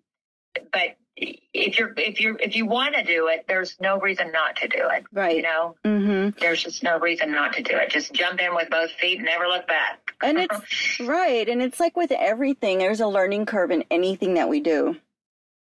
but 0.71 0.97
if 1.19 1.79
you're 1.79 1.93
if 1.97 2.19
you 2.19 2.37
if 2.39 2.55
you 2.55 2.65
want 2.65 2.95
to 2.95 3.03
do 3.03 3.27
it, 3.27 3.45
there's 3.47 3.75
no 3.81 3.99
reason 3.99 4.31
not 4.31 4.55
to 4.57 4.67
do 4.67 4.87
it. 4.93 5.05
Right. 5.11 5.37
You 5.37 5.41
know, 5.41 5.75
Mm-hmm. 5.83 6.39
there's 6.39 6.63
just 6.63 6.83
no 6.83 6.99
reason 6.99 7.31
not 7.31 7.53
to 7.53 7.63
do 7.63 7.75
it. 7.75 7.89
Just 7.89 8.13
jump 8.13 8.39
in 8.39 8.53
with 8.53 8.69
both 8.69 8.91
feet 8.91 9.17
and 9.17 9.25
never 9.25 9.47
look 9.47 9.67
back. 9.67 10.13
And 10.21 10.37
it's 10.37 10.99
right. 11.07 11.47
And 11.49 11.61
it's 11.61 11.79
like 11.79 11.95
with 11.97 12.11
everything, 12.11 12.77
there's 12.77 12.99
a 12.99 13.07
learning 13.07 13.45
curve 13.47 13.71
in 13.71 13.83
anything 13.89 14.35
that 14.35 14.47
we 14.49 14.59
do. 14.59 14.97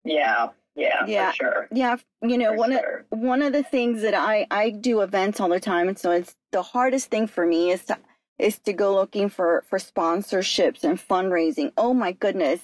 yeah, 0.05 0.49
yeah, 0.75 1.05
Yeah. 1.05 1.29
for 1.31 1.35
sure. 1.35 1.67
Yeah. 1.71 1.97
You 2.21 2.37
know, 2.37 2.51
For 2.51 2.57
one 2.57 2.71
sure. 2.71 3.05
of 3.11 3.19
one 3.19 3.41
of 3.41 3.53
the 3.53 3.63
things 3.63 4.01
that 4.01 4.13
I 4.13 4.47
I 4.49 4.69
do 4.69 5.01
events 5.01 5.39
all 5.39 5.49
the 5.49 5.59
time, 5.59 5.87
and 5.89 5.97
so 5.99 6.11
it's 6.11 6.35
the 6.51 6.61
hardest 6.63 7.09
thing 7.09 7.27
for 7.27 7.45
me 7.45 7.71
is 7.71 7.83
to 7.85 7.97
is 8.39 8.57
to 8.59 8.73
go 8.73 8.95
looking 8.95 9.29
for 9.29 9.63
for 9.69 9.77
sponsorships 9.77 10.83
and 10.83 10.97
fundraising. 10.97 11.71
Oh 11.77 11.93
my 11.93 12.13
goodness. 12.13 12.61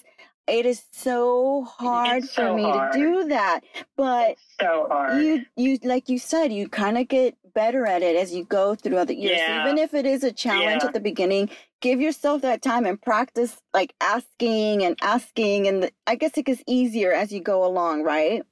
It 0.50 0.66
is 0.66 0.82
so 0.92 1.62
hard 1.64 2.24
It's 2.24 2.34
for 2.34 2.42
so 2.42 2.56
me 2.56 2.64
hard. 2.64 2.92
to 2.92 2.98
do 2.98 3.24
that. 3.28 3.60
But 3.96 4.30
It's 4.32 4.42
so 4.60 4.86
hard. 4.90 5.22
you 5.22 5.46
you 5.56 5.78
like 5.84 6.08
you 6.08 6.18
said 6.18 6.52
you 6.52 6.68
kind 6.68 6.98
of 6.98 7.08
get 7.08 7.36
better 7.54 7.86
at 7.86 8.02
it 8.02 8.16
as 8.16 8.32
you 8.34 8.44
go 8.44 8.74
throughout 8.74 9.08
the 9.08 9.14
years 9.16 9.38
Yeah. 9.38 9.62
even 9.64 9.78
if 9.78 9.92
it 9.94 10.06
is 10.06 10.22
a 10.24 10.32
challenge 10.32 10.82
Yeah. 10.82 10.88
at 10.88 10.92
the 10.92 11.00
beginning 11.00 11.50
give 11.80 12.00
yourself 12.00 12.42
that 12.42 12.62
time 12.62 12.86
and 12.86 13.00
practice 13.00 13.60
like 13.74 13.92
asking 14.00 14.84
and 14.84 14.96
asking 15.02 15.66
and 15.66 15.82
the, 15.82 15.90
i 16.06 16.14
guess 16.14 16.38
it 16.38 16.44
gets 16.46 16.62
easier 16.68 17.12
as 17.12 17.32
you 17.32 17.40
go 17.40 17.64
along 17.64 18.02
right 18.04 18.42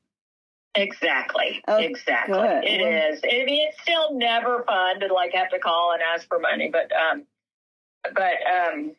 Exactly. 0.75 1.63
Oh, 1.67 1.77
exactly. 1.79 2.35
good. 2.39 2.65
It 2.65 2.81
Well- 2.83 3.13
is. 3.13 3.21
I 3.25 3.45
mean, 3.45 3.69
it's 3.69 3.81
still 3.83 4.15
never 4.15 4.63
fun 4.65 5.01
to 5.01 5.13
like 5.13 5.33
have 5.35 5.49
to 5.51 5.59
call 5.59 5.93
and 5.93 6.03
ask 6.03 6.29
for 6.29 6.39
money, 6.39 6.69
but 6.71 6.91
um, 6.93 7.25
but 8.15 8.35
um, 8.47 8.93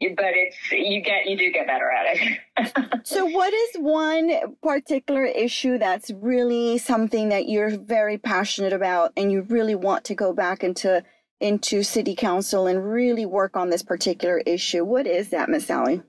but 0.00 0.34
it's 0.34 0.56
you 0.70 1.00
get 1.00 1.26
you 1.26 1.36
do 1.36 1.50
get 1.50 1.66
better 1.66 1.90
at 1.90 2.16
it. 2.16 3.00
so 3.06 3.24
what 3.24 3.52
is 3.52 3.76
one 3.76 4.56
particular 4.62 5.24
issue 5.24 5.78
that's 5.78 6.10
really 6.10 6.78
something 6.78 7.30
that 7.30 7.48
you're 7.48 7.76
very 7.78 8.18
passionate 8.18 8.72
about 8.72 9.12
and 9.16 9.32
you 9.32 9.42
really 9.42 9.74
want 9.74 10.04
to 10.04 10.14
go 10.14 10.32
back 10.32 10.62
into 10.62 11.02
into 11.40 11.82
city 11.82 12.14
council 12.14 12.66
and 12.66 12.90
really 12.90 13.26
work 13.26 13.56
on 13.56 13.70
this 13.70 13.82
particular 13.82 14.38
issue 14.46 14.84
what 14.84 15.06
is 15.06 15.30
that 15.30 15.48
miss 15.48 15.66
sallie 15.66 16.02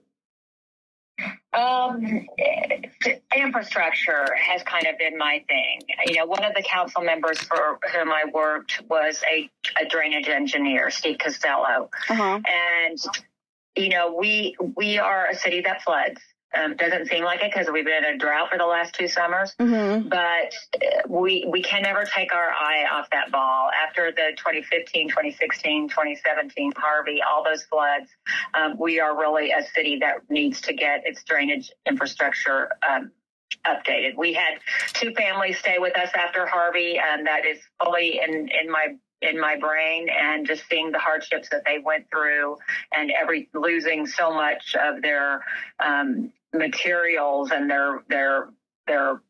Um, 1.54 2.28
infrastructure 3.36 4.28
has 4.36 4.62
kind 4.64 4.86
of 4.86 4.98
been 5.00 5.18
my 5.18 5.44
thing. 5.48 5.82
You 6.06 6.18
know, 6.18 6.26
one 6.28 6.44
of 6.44 6.54
the 6.54 6.62
council 6.62 7.02
members 7.02 7.40
for 7.40 7.80
whom 7.92 8.12
I 8.12 8.26
worked 8.32 8.84
was 8.88 9.24
a, 9.34 9.50
a 9.82 9.88
drainage 9.90 10.28
engineer, 10.28 10.92
Steve 10.92 11.18
Costello, 11.18 11.90
uh-huh 12.10 12.40
and 12.88 13.00
you 13.78 13.90
know, 13.90 14.14
we 14.14 14.56
we 14.76 14.98
are 14.98 15.28
a 15.28 15.36
city 15.36 15.62
that 15.62 15.82
floods. 15.82 16.22
Um, 16.58 16.78
doesn't 16.78 17.08
seem 17.10 17.26
like 17.26 17.44
it 17.44 17.52
because 17.54 17.68
we've 17.72 17.84
been 17.84 18.06
in 18.06 18.16
a 18.16 18.18
drought 18.18 18.50
for 18.50 18.58
the 18.58 18.66
last 18.66 18.96
two 18.96 19.10
summers. 19.10 19.54
mm-hmm. 19.60 20.08
but 20.08 20.56
uh, 20.82 21.02
we 21.08 21.46
we 21.52 21.62
can 21.62 21.82
never 21.82 22.06
take 22.06 22.34
our 22.34 22.50
eye 22.50 22.86
off 22.90 23.10
that 23.12 23.32
ball. 23.32 23.70
After 23.86 24.12
the 24.12 24.32
2015, 24.38 25.10
2016, 25.10 25.90
2017 25.90 26.72
Harvey, 26.78 27.20
all 27.22 27.44
those 27.44 27.64
floods, 27.64 28.10
um, 28.54 28.78
we 28.80 29.00
are 29.02 29.18
really 29.18 29.52
a 29.52 29.62
city 29.76 30.00
that 30.00 30.22
needs 30.30 30.62
to 30.62 30.74
get 30.74 31.06
its 31.06 31.22
drainage 31.26 31.70
infrastructure 31.86 32.70
um, 32.90 33.12
updated. 33.66 34.16
We 34.16 34.34
had 34.34 34.60
two 34.94 35.14
families 35.16 35.60
stay 35.60 35.80
with 35.80 35.98
us 35.98 36.10
after 36.16 36.46
Harvey, 36.46 36.98
and 36.98 37.28
that 37.28 37.46
is 37.46 37.60
fully 37.84 38.22
in 38.26 38.50
in 38.50 38.72
my 38.72 38.96
in 39.22 39.40
my 39.40 39.58
brain 39.58 40.08
and 40.10 40.46
just 40.46 40.64
seeing 40.70 40.92
the 40.92 41.00
hardships 41.00 41.50
that 41.50 41.64
they 41.66 41.80
went 41.80 42.10
through 42.12 42.56
and 42.96 43.12
every 43.12 43.50
losing 43.54 44.06
so 44.06 44.32
much 44.32 44.76
of 44.76 45.02
their 45.02 45.42
um, 45.84 46.32
materials 46.54 47.52
and 47.52 47.70
their 47.70 48.04
their 48.10 48.50
their 48.86 49.22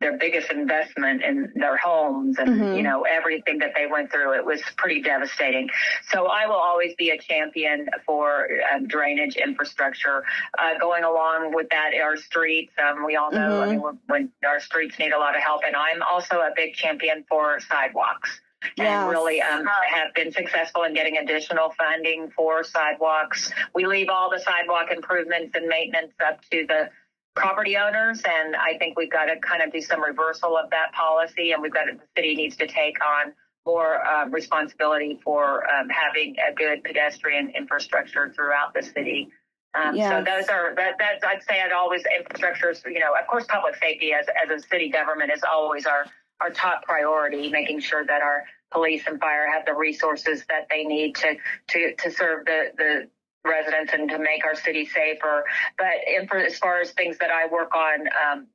their 0.00 0.18
biggest 0.18 0.50
investment 0.50 1.22
in 1.22 1.50
their 1.54 1.76
homes 1.76 2.36
and 2.38 2.48
Mhm. 2.48 2.76
you 2.76 2.82
know 2.82 3.02
everything 3.02 3.58
that 3.58 3.72
they 3.76 3.86
went 3.86 4.10
through 4.10 4.32
it 4.34 4.44
was 4.44 4.60
pretty 4.76 5.00
devastating 5.00 5.68
so 6.08 6.26
i 6.26 6.46
will 6.46 6.56
always 6.56 6.94
be 6.96 7.10
a 7.10 7.18
champion 7.18 7.88
for 8.04 8.48
um, 8.72 8.86
drainage 8.88 9.36
infrastructure 9.36 10.24
uh, 10.58 10.76
going 10.78 11.04
along 11.04 11.54
with 11.54 11.68
that 11.70 11.92
our 12.02 12.16
streets 12.16 12.72
um, 12.78 13.04
we 13.06 13.14
all 13.16 13.30
know 13.30 13.60
i 13.60 13.66
Mhm. 13.66 13.70
mean 13.70 13.98
when 14.08 14.32
our 14.44 14.58
streets 14.58 14.98
need 14.98 15.12
a 15.12 15.18
lot 15.18 15.36
of 15.36 15.42
help 15.42 15.62
and 15.64 15.76
i'm 15.76 16.02
also 16.02 16.40
a 16.40 16.50
big 16.56 16.74
champion 16.74 17.24
for 17.28 17.60
sidewalks 17.60 18.40
Yes. 18.76 19.02
and 19.02 19.10
really 19.10 19.40
um, 19.40 19.66
have 19.66 20.14
been 20.14 20.32
successful 20.32 20.82
in 20.84 20.94
getting 20.94 21.16
additional 21.16 21.70
funding 21.76 22.30
for 22.30 22.64
sidewalks. 22.64 23.52
We 23.74 23.86
leave 23.86 24.08
all 24.08 24.30
the 24.30 24.40
sidewalk 24.40 24.90
improvements 24.90 25.52
and 25.54 25.66
maintenance 25.66 26.12
up 26.26 26.40
to 26.50 26.66
the 26.66 26.90
property 27.34 27.76
owners, 27.76 28.22
and 28.24 28.54
I 28.54 28.78
think 28.78 28.96
we've 28.96 29.10
got 29.10 29.26
to 29.26 29.36
kind 29.40 29.62
of 29.62 29.72
do 29.72 29.80
some 29.80 30.02
reversal 30.02 30.56
of 30.56 30.70
that 30.70 30.92
policy, 30.92 31.52
and 31.52 31.62
we've 31.62 31.72
got 31.72 31.84
to, 31.84 31.94
the 31.94 32.06
city 32.16 32.34
needs 32.36 32.56
to 32.56 32.66
take 32.66 32.96
on 33.04 33.32
more 33.66 34.04
uh, 34.06 34.28
responsibility 34.28 35.18
for 35.24 35.68
um, 35.70 35.88
having 35.88 36.36
a 36.46 36.54
good 36.54 36.84
pedestrian 36.84 37.50
infrastructure 37.56 38.32
throughout 38.34 38.74
the 38.74 38.82
city. 38.82 39.30
Um, 39.74 39.96
Yes. 39.96 40.10
So 40.10 40.22
those 40.22 40.48
are 40.48 40.74
that. 40.76 40.96
That's 40.98 41.24
I'd 41.24 41.42
say 41.42 41.60
I'd 41.60 41.72
always 41.72 42.02
infrastructure. 42.18 42.72
You 42.88 43.00
know, 43.00 43.12
of 43.20 43.26
course, 43.26 43.44
public 43.48 43.74
safety 43.76 44.12
as 44.12 44.26
as 44.28 44.62
a 44.62 44.64
city 44.68 44.88
government 44.88 45.32
is 45.34 45.42
always 45.42 45.84
our 45.84 46.06
our 46.40 46.50
top 46.50 46.84
priority, 46.84 47.48
making 47.48 47.80
sure 47.80 48.04
that 48.04 48.22
our 48.22 48.44
police 48.74 49.04
and 49.06 49.18
fire 49.20 49.50
have 49.50 49.64
the 49.64 49.72
resources 49.72 50.44
that 50.48 50.66
they 50.68 50.84
need 50.84 51.14
to 51.16 51.36
to 51.68 51.94
to 51.94 52.10
serve 52.10 52.44
the 52.44 52.72
the 52.76 53.08
residents 53.46 53.92
and 53.92 54.08
to 54.10 54.18
make 54.18 54.44
our 54.44 54.54
city 54.54 54.84
safer. 54.86 55.44
But 55.78 55.86
in, 56.06 56.26
for, 56.26 56.38
as 56.38 56.58
far 56.58 56.80
as 56.80 56.90
things 56.92 57.18
that 57.18 57.30
I 57.30 57.46
work 57.46 57.74
on 57.74 58.08
um, 58.08 58.46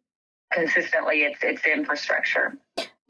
consistently, 0.52 1.22
it's 1.22 1.40
it's 1.42 1.66
infrastructure. 1.66 2.58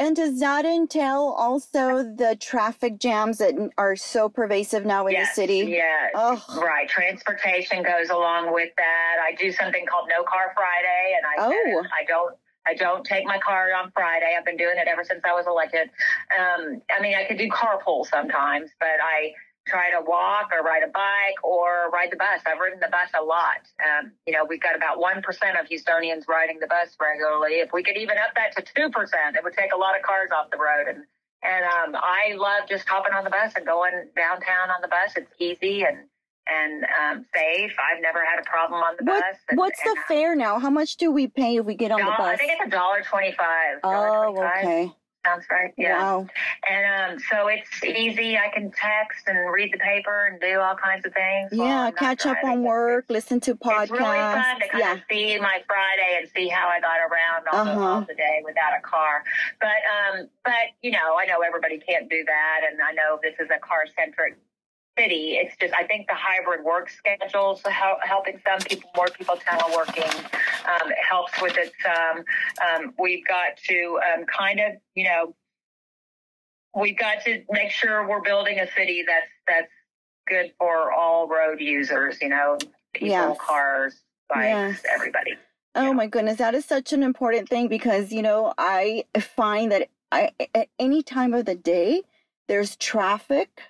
And 0.01 0.15
does 0.15 0.39
that 0.39 0.63
entail 0.63 1.35
also 1.37 2.03
the 2.03 2.37
traffic 2.39 2.99
jams 2.99 3.39
that 3.39 3.53
are 3.77 3.97
so 3.97 4.29
pervasive 4.29 4.85
now 4.85 5.07
in 5.07 5.13
yes, 5.13 5.35
the 5.35 5.41
city? 5.41 5.57
Yes. 5.67 6.11
Oh. 6.15 6.61
Right. 6.63 6.87
Transportation 6.87 7.83
goes 7.83 8.09
along 8.09 8.53
with 8.53 8.69
that. 8.77 9.15
I 9.21 9.35
do 9.35 9.51
something 9.51 9.85
called 9.85 10.07
No 10.07 10.23
Car 10.23 10.53
Friday, 10.55 11.15
and 11.17 11.25
I 11.25 11.45
Oh. 11.45 11.83
I 11.91 12.05
don't. 12.05 12.35
I 12.69 12.75
don't 12.75 13.03
take 13.03 13.25
my 13.25 13.39
car 13.39 13.73
on 13.73 13.91
Friday. 13.91 14.35
I've 14.37 14.45
been 14.45 14.57
doing 14.57 14.77
it 14.77 14.87
ever 14.87 15.03
since 15.03 15.21
I 15.25 15.33
was 15.33 15.47
elected. 15.47 15.89
Um, 16.37 16.81
I 16.95 17.01
mean, 17.01 17.15
I 17.15 17.25
could 17.25 17.39
do 17.39 17.49
carpool 17.49 18.05
sometimes, 18.05 18.69
but 18.79 19.01
I 19.01 19.33
try 19.65 19.89
to 19.89 20.05
walk 20.05 20.49
or 20.53 20.61
ride 20.61 20.83
a 20.83 20.91
bike 20.91 21.41
or 21.43 21.89
ride 21.89 22.11
the 22.11 22.17
bus. 22.17 22.41
I've 22.45 22.59
ridden 22.59 22.79
the 22.79 22.89
bus 22.89 23.09
a 23.17 23.23
lot. 23.23 23.65
Um, 23.81 24.11
you 24.25 24.33
know, 24.33 24.45
we've 24.45 24.61
got 24.61 24.75
about 24.75 25.01
1% 25.01 25.17
of 25.59 25.65
Houstonians 25.65 26.27
riding 26.27 26.59
the 26.59 26.67
bus 26.67 26.93
regularly. 27.01 27.61
If 27.61 27.73
we 27.73 27.81
could 27.81 27.97
even 27.97 28.17
up 28.17 28.37
that 28.37 28.53
to 28.57 28.61
2%, 28.61 28.89
it 29.35 29.43
would 29.43 29.53
take 29.53 29.73
a 29.73 29.77
lot 29.77 29.97
of 29.97 30.03
cars 30.03 30.29
off 30.29 30.51
the 30.51 30.57
road. 30.57 30.89
And, 30.89 31.05
and 31.41 31.63
um, 31.65 31.95
I 31.97 32.35
love 32.37 32.69
just 32.69 32.87
hopping 32.87 33.13
on 33.13 33.23
the 33.23 33.29
bus 33.29 33.53
and 33.55 33.65
going 33.65 34.13
downtown 34.15 34.69
on 34.69 34.81
the 34.81 34.89
bus. 34.89 35.13
It's 35.15 35.31
easy 35.39 35.83
and 35.83 36.05
and 36.51 36.83
um, 36.85 37.25
safe. 37.35 37.71
I've 37.79 38.01
never 38.01 38.19
had 38.25 38.39
a 38.39 38.43
problem 38.43 38.81
on 38.81 38.95
the 38.97 39.05
What, 39.05 39.21
bus. 39.21 39.35
And, 39.49 39.57
what's 39.57 39.81
the 39.83 39.95
fare 40.07 40.35
now? 40.35 40.59
How 40.59 40.69
much 40.69 40.97
do 40.97 41.11
we 41.11 41.27
pay 41.27 41.57
if 41.57 41.65
we 41.65 41.75
get 41.75 41.91
on 41.91 41.99
the 41.99 42.05
dollar- 42.05 42.15
I 42.29 42.31
bus? 42.31 42.39
think 42.39 42.51
it's 42.53 42.67
a 42.67 42.69
dollar 42.69 43.01
twenty-five. 43.09 43.79
Oh, 43.83 44.35
okay. 44.37 44.91
Sounds 45.25 45.43
right. 45.51 45.73
Yeah. 45.77 46.01
Wow. 46.01 46.27
And 46.71 47.11
um, 47.17 47.19
so 47.29 47.47
it's 47.49 47.83
easy. 47.83 48.37
I 48.37 48.47
can 48.53 48.71
text 48.71 49.27
and 49.27 49.51
read 49.51 49.73
the 49.73 49.77
paper 49.77 50.27
and 50.31 50.39
do 50.39 50.61
all 50.61 50.75
kinds 50.77 51.05
of 51.05 51.13
things. 51.13 51.49
Yeah, 51.51 51.91
catch 51.91 52.25
up 52.25 52.37
on 52.41 52.63
work, 52.63 53.03
listen 53.09 53.41
to 53.41 53.53
podcasts. 53.53 53.81
It's 53.83 53.91
really 53.91 54.17
fun 54.17 54.59
to 54.61 54.67
kind 54.69 54.79
yeah. 54.81 54.93
of 54.93 54.99
see 55.11 55.37
my 55.37 55.61
Friday 55.67 56.19
and 56.19 56.29
see 56.33 56.47
how 56.47 56.69
I 56.69 56.79
got 56.79 56.99
around 57.01 57.47
all, 57.51 57.65
the, 57.65 57.71
Uh-huh. 57.71 57.93
all 57.95 58.01
the 58.01 58.15
day 58.15 58.41
without 58.45 58.71
a 58.77 58.81
car. 58.81 59.23
But 59.59 59.81
um, 59.91 60.29
but 60.45 60.71
you 60.81 60.91
know, 60.91 61.17
I 61.19 61.25
know 61.25 61.41
everybody 61.41 61.79
can't 61.79 62.09
do 62.09 62.23
that, 62.25 62.61
and 62.71 62.79
I 62.81 62.93
know 62.93 63.19
this 63.21 63.35
is 63.41 63.49
a 63.53 63.59
car 63.59 63.83
centric 63.97 64.37
city. 64.99 65.37
It's 65.41 65.55
just 65.57 65.73
I 65.73 65.83
think 65.85 66.07
the 66.07 66.15
hybrid 66.15 66.63
work 66.63 66.89
schedules 66.89 67.61
hel- 67.65 67.99
helping 68.03 68.39
some 68.47 68.59
people, 68.59 68.89
more 68.95 69.07
people 69.07 69.35
teleworking 69.37 70.13
um, 70.67 70.91
helps 71.09 71.41
with 71.41 71.55
it. 71.57 71.71
Um, 71.87 72.23
um, 72.67 72.93
we've 72.99 73.25
got 73.27 73.57
to 73.67 73.99
um, 74.13 74.25
kind 74.25 74.59
of 74.59 74.73
you 74.95 75.05
know 75.05 75.35
we've 76.75 76.97
got 76.97 77.23
to 77.25 77.43
make 77.49 77.71
sure 77.71 78.07
we're 78.07 78.21
building 78.21 78.59
a 78.59 78.67
city 78.73 79.03
that's 79.07 79.27
that's 79.47 79.71
good 80.27 80.51
for 80.57 80.91
all 80.91 81.27
road 81.27 81.59
users. 81.59 82.21
You 82.21 82.29
know, 82.29 82.57
people, 82.93 83.09
Yes. 83.09 83.37
cars, 83.39 83.93
bikes, 84.29 84.81
Yes. 84.83 84.83
everybody. 84.93 85.35
Oh 85.75 85.87
Yeah. 85.87 85.93
my 85.93 86.07
goodness, 86.07 86.37
that 86.37 86.55
is 86.55 86.65
such 86.65 86.93
an 86.93 87.03
important 87.03 87.47
thing 87.49 87.67
because 87.67 88.11
you 88.11 88.21
know 88.21 88.53
I 88.57 89.05
find 89.19 89.71
that 89.71 89.87
I 90.11 90.31
at 90.55 90.67
any 90.79 91.03
time 91.03 91.33
of 91.33 91.45
the 91.45 91.55
day 91.55 92.01
there's 92.47 92.75
traffic, 92.75 93.61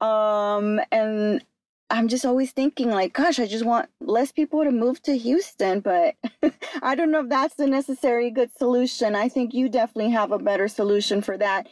um, 0.00 0.80
and 0.92 1.44
I'm 1.88 2.08
just 2.08 2.24
always 2.24 2.50
thinking 2.50 2.90
like, 2.90 3.12
gosh, 3.12 3.38
I 3.38 3.46
just 3.46 3.64
want 3.64 3.88
less 4.00 4.32
people 4.32 4.64
to 4.64 4.72
move 4.72 5.00
to 5.02 5.16
Houston, 5.16 5.80
but 5.80 6.16
I 6.82 6.96
don't 6.96 7.12
know 7.12 7.20
if 7.20 7.28
that's 7.28 7.54
the 7.54 7.66
necessary 7.66 8.30
good 8.30 8.50
solution. 8.56 9.14
I 9.14 9.28
think 9.28 9.54
you 9.54 9.68
definitely 9.68 10.10
have 10.10 10.32
a 10.32 10.38
better 10.38 10.66
solution 10.66 11.22
for 11.22 11.38
that, 11.38 11.68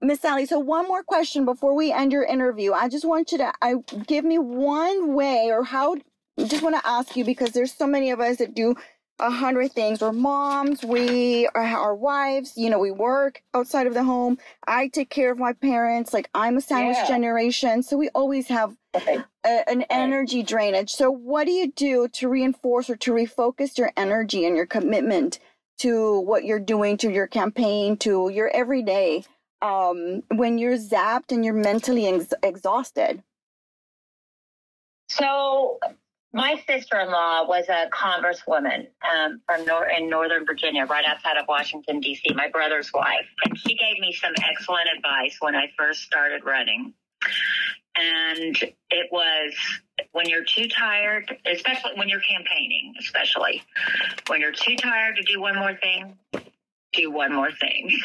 Miss 0.00 0.20
Sallie. 0.20 0.46
So 0.46 0.60
one 0.60 0.86
more 0.86 1.02
question 1.02 1.44
before 1.44 1.74
we 1.74 1.90
end 1.92 2.12
your 2.12 2.24
interview. 2.24 2.72
I 2.72 2.88
just 2.88 3.04
want 3.04 3.32
you 3.32 3.38
to 3.38 3.52
I 3.60 3.74
give 4.06 4.24
me 4.24 4.38
one 4.38 5.14
way 5.14 5.50
or 5.50 5.64
how. 5.64 5.96
I 6.38 6.44
just 6.44 6.62
want 6.62 6.76
to 6.76 6.86
ask 6.86 7.16
you 7.16 7.24
because 7.24 7.52
there's 7.52 7.72
so 7.72 7.86
many 7.86 8.10
of 8.10 8.20
us 8.20 8.36
that 8.36 8.54
do 8.54 8.76
a 9.18 9.30
hundred 9.30 9.72
things. 9.72 10.00
We're 10.00 10.12
moms, 10.12 10.84
we 10.84 11.48
are 11.54 11.62
our 11.62 11.94
wives, 11.94 12.52
you 12.56 12.70
know, 12.70 12.78
we 12.78 12.90
work 12.90 13.42
outside 13.54 13.86
of 13.86 13.94
the 13.94 14.04
home. 14.04 14.38
I 14.66 14.88
take 14.88 15.10
care 15.10 15.30
of 15.30 15.38
my 15.38 15.54
parents. 15.54 16.12
Like 16.12 16.28
I'm 16.34 16.56
a 16.58 16.60
sandwich 16.60 16.96
Yeah. 16.98 17.06
generation. 17.06 17.82
So 17.82 17.96
we 17.96 18.08
always 18.10 18.48
have 18.48 18.76
Okay. 18.94 19.22
a, 19.44 19.68
an 19.70 19.82
energy 19.90 20.42
drainage. 20.42 20.90
So 20.90 21.10
what 21.10 21.46
do 21.46 21.52
you 21.52 21.72
do 21.72 22.08
to 22.08 22.28
reinforce 22.28 22.90
or 22.90 22.96
to 22.96 23.12
refocus 23.12 23.78
your 23.78 23.92
energy 23.96 24.44
and 24.44 24.56
your 24.56 24.66
commitment 24.66 25.38
to 25.78 26.20
what 26.20 26.44
you're 26.44 26.58
doing, 26.60 26.96
to 26.98 27.10
your 27.10 27.26
campaign, 27.26 27.96
to 27.98 28.30
your 28.30 28.48
everyday, 28.48 29.24
um, 29.62 30.22
when 30.34 30.58
you're 30.58 30.76
zapped 30.78 31.32
and 31.32 31.44
you're 31.44 31.54
mentally 31.54 32.06
ex- 32.06 32.34
exhausted? 32.42 33.22
So 35.10 35.78
my 36.32 36.62
sister-in-law 36.66 37.46
was 37.46 37.64
a 37.68 37.88
congresswoman 37.90 38.88
um, 39.10 39.40
from 39.46 39.64
nor- 39.64 39.88
in 39.88 40.10
Northern 40.10 40.44
Virginia, 40.44 40.84
right 40.84 41.04
outside 41.06 41.36
of 41.36 41.46
Washington 41.48 42.00
D.C. 42.00 42.34
My 42.34 42.48
brother's 42.48 42.92
wife, 42.92 43.26
and 43.44 43.58
she 43.58 43.74
gave 43.74 43.98
me 44.00 44.12
some 44.12 44.32
excellent 44.50 44.88
advice 44.96 45.36
when 45.40 45.56
I 45.56 45.72
first 45.78 46.02
started 46.02 46.44
running. 46.44 46.92
And 47.98 48.56
it 48.90 49.08
was 49.10 49.54
when 50.12 50.28
you're 50.28 50.44
too 50.44 50.68
tired, 50.68 51.34
especially 51.46 51.92
when 51.96 52.10
you're 52.10 52.20
campaigning, 52.20 52.92
especially 53.00 53.62
when 54.26 54.40
you're 54.40 54.52
too 54.52 54.76
tired 54.76 55.16
to 55.16 55.22
do 55.22 55.40
one 55.40 55.56
more 55.56 55.74
thing, 55.76 56.18
do 56.96 57.10
one 57.10 57.34
more 57.34 57.52
thing. 57.52 57.90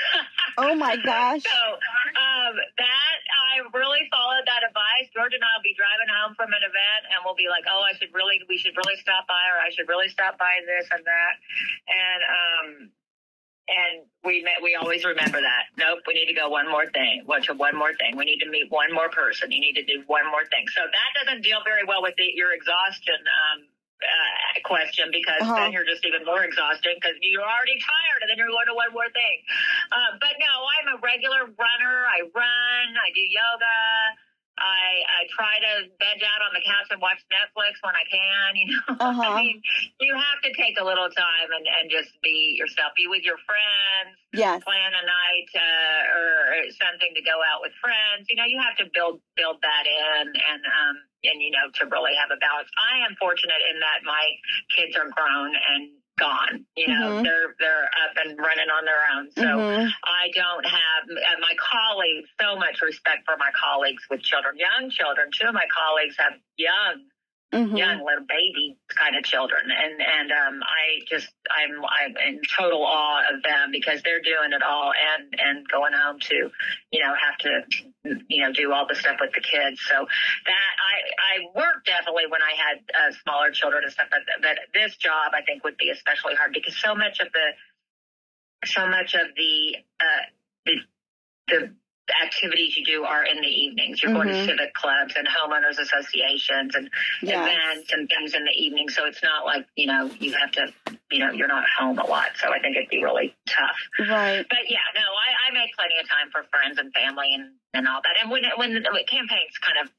Oh 0.59 0.75
my 0.75 0.99
gosh. 0.99 1.47
So 1.47 1.63
um, 1.79 2.53
that 2.75 3.17
I 3.31 3.63
really 3.71 4.03
followed 4.11 4.43
that 4.43 4.67
advice. 4.67 5.07
George 5.15 5.31
and 5.31 5.39
I 5.39 5.47
will 5.55 5.63
be 5.63 5.71
driving 5.79 6.11
home 6.11 6.35
from 6.35 6.51
an 6.51 6.59
event, 6.59 7.07
and 7.07 7.23
we'll 7.23 7.39
be 7.39 7.47
like, 7.47 7.63
"Oh, 7.71 7.79
I 7.87 7.95
should 7.95 8.11
really, 8.11 8.43
we 8.51 8.59
should 8.59 8.75
really 8.75 8.99
stop 8.99 9.31
by, 9.31 9.39
or 9.47 9.63
I 9.63 9.71
should 9.71 9.87
really 9.87 10.11
stop 10.11 10.35
by 10.35 10.59
this 10.67 10.91
and 10.91 11.07
that," 11.07 11.33
and 11.87 12.21
um, 12.27 12.67
and 13.71 14.03
we 14.27 14.43
met, 14.43 14.59
we 14.61 14.75
always 14.75 15.05
remember 15.05 15.39
that. 15.39 15.71
Nope, 15.77 16.03
we 16.07 16.13
need 16.13 16.27
to 16.27 16.35
go 16.35 16.49
one 16.49 16.67
more 16.67 16.89
thing. 16.91 17.23
What 17.25 17.47
to 17.47 17.53
one 17.53 17.75
more 17.75 17.95
thing? 17.95 18.17
We 18.17 18.25
need 18.25 18.43
to 18.43 18.49
meet 18.49 18.67
one 18.69 18.93
more 18.93 19.09
person. 19.09 19.51
You 19.51 19.61
need 19.61 19.79
to 19.79 19.85
do 19.85 20.03
one 20.07 20.27
more 20.27 20.43
thing. 20.51 20.67
So 20.75 20.83
that 20.83 21.11
doesn't 21.15 21.43
deal 21.43 21.63
very 21.63 21.87
well 21.87 22.01
with 22.01 22.15
the, 22.19 22.27
your 22.35 22.53
exhaustion. 22.53 23.15
Um, 23.15 23.70
uh, 24.01 24.59
question 24.65 25.09
because 25.13 25.41
Uh-huh. 25.41 25.55
then 25.55 25.71
you're 25.71 25.85
just 25.85 26.05
even 26.05 26.25
more 26.25 26.43
exhausted 26.43 26.97
because 26.97 27.15
you're 27.21 27.45
already 27.45 27.77
tired 27.79 28.19
and 28.25 28.29
then 28.29 28.37
you're 28.37 28.49
going 28.51 28.67
to 28.67 28.73
one 28.77 28.91
more 28.93 29.09
thing. 29.13 29.37
Uh, 29.91 30.17
but 30.19 30.33
no, 30.41 30.51
I'm 30.79 30.87
a 30.95 30.97
regular 31.01 31.45
runner. 31.45 31.95
I 32.09 32.25
run. 32.33 32.87
I 32.97 33.09
do 33.13 33.21
yoga. 33.21 33.77
I 34.59 35.03
I 35.07 35.21
try 35.31 35.55
to 35.63 35.71
veg 35.97 36.19
out 36.25 36.41
on 36.43 36.51
the 36.53 36.63
couch 36.63 36.91
and 36.91 36.99
watch 37.01 37.21
Netflix 37.31 37.79
when 37.81 37.95
I 37.95 38.05
can. 38.09 38.49
You 38.61 38.67
know, 38.67 38.93
Uh-huh. 38.99 39.31
I 39.31 39.41
mean, 39.41 39.61
you 39.99 40.13
have 40.13 40.39
to 40.43 40.51
take 40.53 40.75
a 40.79 40.85
little 40.85 41.09
time 41.09 41.49
and 41.55 41.65
and 41.65 41.89
just 41.89 42.11
be 42.21 42.55
yourself. 42.59 42.91
Be 42.95 43.07
with 43.07 43.23
your 43.23 43.39
friends. 43.47 44.17
Yes. 44.33 44.63
Plan 44.63 44.91
a 44.91 45.03
night 45.07 45.49
uh, 45.55 46.17
or 46.19 46.29
something 46.77 47.11
to 47.15 47.21
go 47.23 47.39
out 47.41 47.63
with 47.63 47.71
friends. 47.79 48.27
You 48.29 48.35
know, 48.35 48.45
you 48.45 48.59
have 48.59 48.75
to 48.83 48.85
build 48.93 49.23
build 49.35 49.57
that 49.63 49.85
in 49.87 50.27
and 50.35 50.61
um 50.67 50.95
and 51.23 51.37
you 51.41 51.51
know 51.51 51.71
to 51.81 51.87
really 51.87 52.13
have 52.19 52.29
a 52.29 52.39
balance. 52.39 52.69
I 52.77 53.05
am 53.07 53.15
fortunate 53.17 53.61
in 53.71 53.79
that 53.79 54.03
my 54.03 54.25
kids 54.75 54.93
are 54.99 55.09
grown 55.09 55.55
and 55.55 56.00
gone. 56.21 56.65
You 56.77 56.87
know, 56.87 57.09
Mhm. 57.17 57.23
they're 57.25 57.55
they're 57.59 57.85
up 58.05 58.13
and 58.23 58.37
running 58.37 58.69
on 58.69 58.85
their 58.85 59.01
own. 59.13 59.31
So. 59.31 59.41
Mhm. 59.43 59.91
I 60.05 60.29
don't 60.35 60.65
have 60.65 61.03
uh, 61.09 61.39
my 61.41 61.55
colleagues 61.57 62.29
so 62.39 62.55
much 62.55 62.79
respect 62.81 63.25
for 63.25 63.35
my 63.37 63.51
colleagues 63.57 64.03
with 64.09 64.21
children, 64.21 64.55
young 64.57 64.89
children. 64.91 65.29
Two 65.33 65.47
of 65.47 65.53
my 65.53 65.65
colleagues 65.73 66.15
have 66.17 66.33
young, 66.57 67.01
Mhm. 67.53 67.77
young 67.77 67.99
little 68.05 68.25
baby 68.29 68.77
kind 68.87 69.15
of 69.17 69.23
children, 69.23 69.71
and 69.71 70.01
and 70.01 70.31
um, 70.31 70.63
I 70.63 71.01
just 71.09 71.27
I'm 71.51 71.83
I'm 71.83 72.15
in 72.27 72.41
total 72.57 72.81
awe 72.85 73.23
of 73.33 73.43
them 73.43 73.71
because 73.71 74.01
they're 74.03 74.21
doing 74.21 74.53
it 74.53 74.63
all 74.63 74.93
and 74.93 75.35
and 75.37 75.67
going 75.67 75.91
home 75.91 76.19
to, 76.19 76.49
you 76.91 76.99
know, 77.03 77.13
have 77.13 77.37
to 77.39 77.61
you 78.29 78.41
know 78.43 78.53
do 78.53 78.71
all 78.71 78.87
the 78.87 78.95
stuff 78.95 79.17
with 79.19 79.33
the 79.33 79.41
kids. 79.41 79.81
So 79.81 80.07
that 80.45 80.71
I 80.79 81.35
I 81.35 81.45
worked 81.53 81.87
definitely 81.87 82.27
when 82.29 82.41
I 82.41 82.53
had 82.55 82.77
uh, 82.95 83.11
smaller 83.23 83.51
children 83.51 83.83
and 83.83 83.91
stuff, 83.91 84.07
but 84.11 84.21
but 84.41 84.59
this 84.73 84.95
job 84.95 85.33
I 85.33 85.41
think 85.41 85.65
would 85.65 85.77
be 85.77 85.89
especially 85.89 86.35
hard 86.35 86.53
because 86.53 86.77
so 86.77 86.95
much 86.95 87.19
of 87.19 87.27
the 87.33 87.51
so 88.65 88.87
much 88.87 89.13
of 89.15 89.27
the 89.35 89.75
uh, 89.99 90.23
the, 90.65 90.75
the 91.47 91.75
activities 92.23 92.75
you 92.75 92.83
do 92.85 93.03
are 93.03 93.23
in 93.23 93.39
the 93.41 93.47
evenings. 93.47 94.01
You're 94.01 94.13
going 94.13 94.27
Mhm. 94.27 94.33
to 94.39 94.45
civic 94.45 94.73
clubs 94.73 95.13
and 95.15 95.27
homeowners 95.27 95.77
associations 95.79 96.75
and 96.75 96.89
Yes. 97.21 97.37
events 97.47 97.93
and 97.93 98.09
things 98.09 98.33
in 98.33 98.43
the 98.43 98.51
evening. 98.51 98.89
So 98.89 99.05
it's 99.05 99.21
not 99.23 99.45
like 99.45 99.65
you 99.75 99.87
know 99.87 100.09
you 100.19 100.33
have 100.33 100.51
to 100.53 100.73
you 101.11 101.19
know 101.19 101.31
you're 101.31 101.47
not 101.47 101.65
home 101.69 101.99
a 101.99 102.05
lot. 102.05 102.35
So 102.37 102.51
I 102.51 102.59
think 102.59 102.75
it'd 102.75 102.89
be 102.89 103.03
really 103.03 103.35
tough. 103.47 103.77
Right. 103.99 104.45
But 104.49 104.69
yeah, 104.69 104.79
no, 104.95 105.01
I, 105.01 105.47
I 105.47 105.51
make 105.51 105.75
plenty 105.75 105.97
of 105.99 106.09
time 106.09 106.29
for 106.31 106.43
friends 106.51 106.77
and 106.79 106.93
family 106.93 107.33
and 107.33 107.53
and 107.73 107.87
all 107.87 108.01
that. 108.03 108.15
And 108.21 108.29
when 108.31 108.43
when 108.55 108.73
the 108.73 108.89
when 108.91 109.05
campaigns 109.05 109.57
kind 109.59 109.77
of 109.85 109.91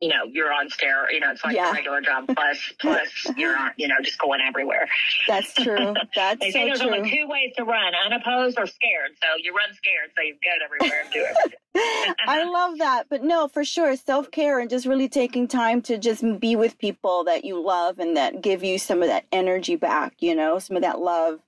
you 0.00 0.08
know 0.08 0.24
you're 0.30 0.52
on 0.52 0.68
stare, 0.70 1.10
you 1.12 1.20
know 1.20 1.30
it's 1.30 1.44
like 1.44 1.54
Yeah. 1.54 1.70
a 1.70 1.72
regular 1.72 2.00
job 2.00 2.26
plus 2.34 2.58
plus 2.80 3.08
you're 3.36 3.56
on 3.56 3.70
you 3.76 3.88
know 3.88 3.96
just 4.02 4.18
going 4.18 4.40
everywhere. 4.46 4.88
That's 5.26 5.52
true. 5.54 5.94
That's 6.14 6.40
They 6.40 6.50
say 6.50 6.60
so 6.62 6.66
there's 6.66 6.80
true. 6.80 6.94
only 6.94 7.10
two 7.10 7.26
ways 7.28 7.52
to 7.56 7.64
run: 7.64 7.92
unopposed 8.04 8.58
or 8.58 8.66
scared. 8.66 9.12
So 9.22 9.28
you 9.42 9.54
run 9.54 9.72
scared, 9.74 10.10
so 10.16 10.22
you 10.22 10.34
get 10.42 10.58
everywhere 10.64 11.02
and 11.02 11.10
do 11.12 11.24
everything. 11.24 12.14
I 12.28 12.44
love 12.44 12.78
that. 12.78 13.06
But 13.08 13.22
no, 13.22 13.48
for 13.48 13.64
sure, 13.64 13.96
self 13.96 14.30
care 14.30 14.58
and 14.58 14.68
just 14.70 14.86
really 14.86 15.08
taking 15.08 15.48
time 15.48 15.82
to 15.82 15.98
just 15.98 16.24
be 16.40 16.56
with 16.56 16.78
people 16.78 17.24
that 17.24 17.44
you 17.44 17.62
love 17.62 17.98
and 17.98 18.16
that 18.16 18.40
give 18.42 18.62
you 18.64 18.78
some 18.78 19.02
of 19.02 19.08
that 19.08 19.26
energy 19.32 19.76
back, 19.76 20.14
you 20.20 20.34
know, 20.34 20.58
some 20.58 20.76
of 20.76 20.82
that 20.82 21.00
love 21.00 21.40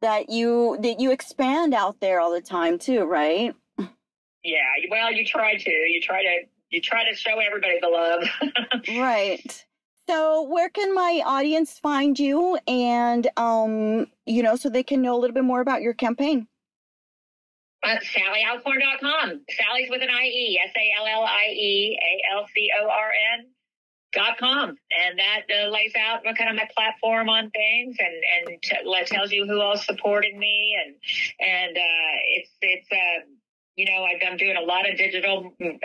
that 0.00 0.30
you 0.30 0.76
that 0.80 1.00
you 1.00 1.12
expand 1.12 1.74
out 1.74 2.00
there 2.00 2.20
all 2.20 2.32
the 2.32 2.40
time 2.40 2.78
too, 2.78 3.04
right? 3.04 3.54
Yeah, 4.44 4.58
well, 4.90 5.12
you 5.12 5.24
try 5.24 5.54
to. 5.56 5.70
You 5.70 6.00
try 6.00 6.22
to. 6.22 6.38
You 6.72 6.80
try 6.80 7.08
to 7.08 7.14
show 7.14 7.38
everybody 7.38 7.78
the 7.80 7.88
love. 7.88 8.24
Right. 8.98 9.64
So 10.08 10.42
where 10.42 10.68
can 10.68 10.92
my 10.94 11.22
audience 11.24 11.78
find 11.78 12.18
you 12.18 12.58
and 12.66 13.28
um 13.36 14.08
you 14.26 14.42
know 14.42 14.56
so 14.56 14.68
they 14.68 14.82
can 14.82 15.00
know 15.00 15.14
a 15.14 15.18
little 15.18 15.34
bit 15.34 15.44
more 15.44 15.60
about 15.60 15.82
your 15.82 15.94
campaign? 15.94 16.48
Uh, 17.84 17.96
SallieAlcorn.com. 17.96 19.40
Sallie's 19.50 19.90
with 19.90 20.02
an 20.02 20.10
I-E. 20.10 20.60
S-A-L-L-I-E 20.68 21.98
A-L-C-O-R-N 22.02 23.46
dot 24.12 24.38
com. 24.38 24.68
And 24.70 25.18
that 25.18 25.42
uh, 25.50 25.68
lays 25.68 25.92
out 25.98 26.24
what 26.24 26.36
kind 26.36 26.50
of 26.50 26.56
my 26.56 26.68
platform 26.74 27.28
on 27.28 27.50
things 27.50 27.96
and, 27.98 28.50
and 28.50 28.62
t- 28.62 29.04
tells 29.06 29.32
you 29.32 29.46
who 29.46 29.60
all's 29.60 29.84
supporting 29.84 30.38
me. 30.38 30.76
And, 30.84 30.94
and, 31.40 31.76
uh, 31.76 32.14
it's, 32.36 32.50
it's, 32.60 32.88
uh, 32.92 33.26
you 33.76 33.86
know, 33.86 34.04
I've 34.04 34.20
done 34.20 34.36
doing 34.36 34.56
a 34.56 34.60
lot 34.64 34.88
of 34.88 34.96
digital 34.96 35.52
mm, 35.60 35.78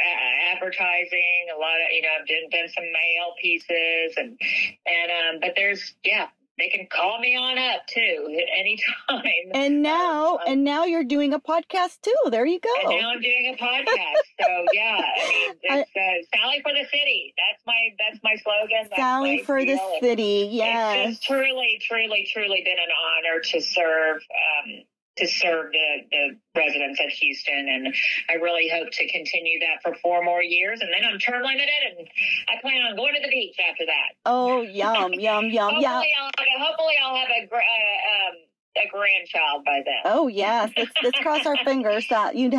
advertising, 0.56 1.48
a 1.56 1.60
lot 1.60 1.76
of, 1.76 1.88
you 1.94 2.02
know, 2.02 2.10
I've 2.20 2.28
done, 2.28 2.50
done 2.52 2.70
some 2.74 2.84
mail 2.86 3.34
pieces 3.42 4.16
and, 4.18 4.40
and, 4.86 5.12
um, 5.36 5.40
but 5.42 5.54
there's, 5.56 5.94
yeah, 6.04 6.28
they 6.58 6.70
can 6.70 6.88
call 6.92 7.20
me 7.20 7.36
on 7.38 7.58
up 7.60 7.86
too 7.88 8.28
at 8.42 8.60
any 8.60 8.80
time. 9.08 9.24
And 9.54 9.82
now 9.84 10.38
Um, 10.38 10.40
and 10.48 10.64
now 10.64 10.86
you're 10.86 11.04
doing 11.04 11.34
a 11.34 11.40
podcast 11.40 12.02
too. 12.02 12.16
There 12.32 12.46
you 12.46 12.60
go. 12.60 12.70
and 12.90 13.00
now 13.00 13.12
I'm 13.12 13.22
doing 13.22 13.56
a 13.58 13.64
podcast. 13.64 14.24
so 14.42 14.66
yeah, 14.74 14.98
I 15.00 15.30
mean, 15.30 15.56
it's 15.62 15.92
uh, 15.96 16.38
Sallie 16.38 16.62
for 16.64 16.72
the 16.74 16.86
city. 16.90 17.34
That's 17.38 17.64
my 17.68 17.90
that's 18.00 18.20
my 18.24 18.36
slogan. 18.44 18.88
That's 18.90 18.96
Sallie 19.02 19.38
my 19.38 19.44
for 19.44 19.60
the 19.60 19.66
deal. 19.68 19.80
And 19.94 20.04
city. 20.04 20.42
It's 20.46 20.54
Yes. 20.56 21.10
just 21.12 21.24
truly, 21.24 21.80
truly, 21.88 22.28
truly 22.34 22.64
been 22.66 22.78
an 22.80 22.90
honor 22.92 23.40
to 23.42 23.62
serve. 23.62 24.18
Um, 24.18 24.82
to 25.18 25.28
serve 25.28 25.72
the, 25.72 25.88
the 26.12 26.38
residents 26.56 27.00
of 27.00 27.10
Houston, 27.10 27.68
and 27.70 27.94
I 28.30 28.34
really 28.34 28.70
hope 28.70 28.92
to 28.92 29.12
continue 29.12 29.60
that 29.60 29.82
for 29.84 29.98
four 30.02 30.24
more 30.24 30.44
years, 30.44 30.82
and 30.82 30.90
then 30.94 31.10
I'm 31.10 31.20
term 31.20 31.44
limited, 31.44 31.98
and 31.98 32.08
I 32.50 32.62
plan 32.62 32.82
on 32.84 32.96
going 32.96 33.14
to 33.16 33.22
the 33.22 33.30
beach 33.30 33.56
after 33.70 33.86
that. 33.86 34.16
Oh, 34.26 34.62
yum, 34.62 35.14
yum, 35.14 35.46
yum, 35.46 35.74
hopefully, 35.74 35.82
yeah. 35.82 36.02
I'll 36.22 36.68
hopefully 36.68 36.94
I'll 37.04 37.16
have 37.16 37.30
a, 37.30 37.56
uh, 37.56 37.58
um, 37.58 38.36
a 38.78 38.88
grandchild 38.90 39.66
by 39.66 39.82
then. 39.86 40.02
Oh 40.06 40.28
yes, 40.28 40.72
let's 40.78 40.92
let's 41.04 41.20
cross 41.20 41.46
our 41.46 41.58
fingers 41.58 42.08
that 42.10 42.36
you. 42.36 42.52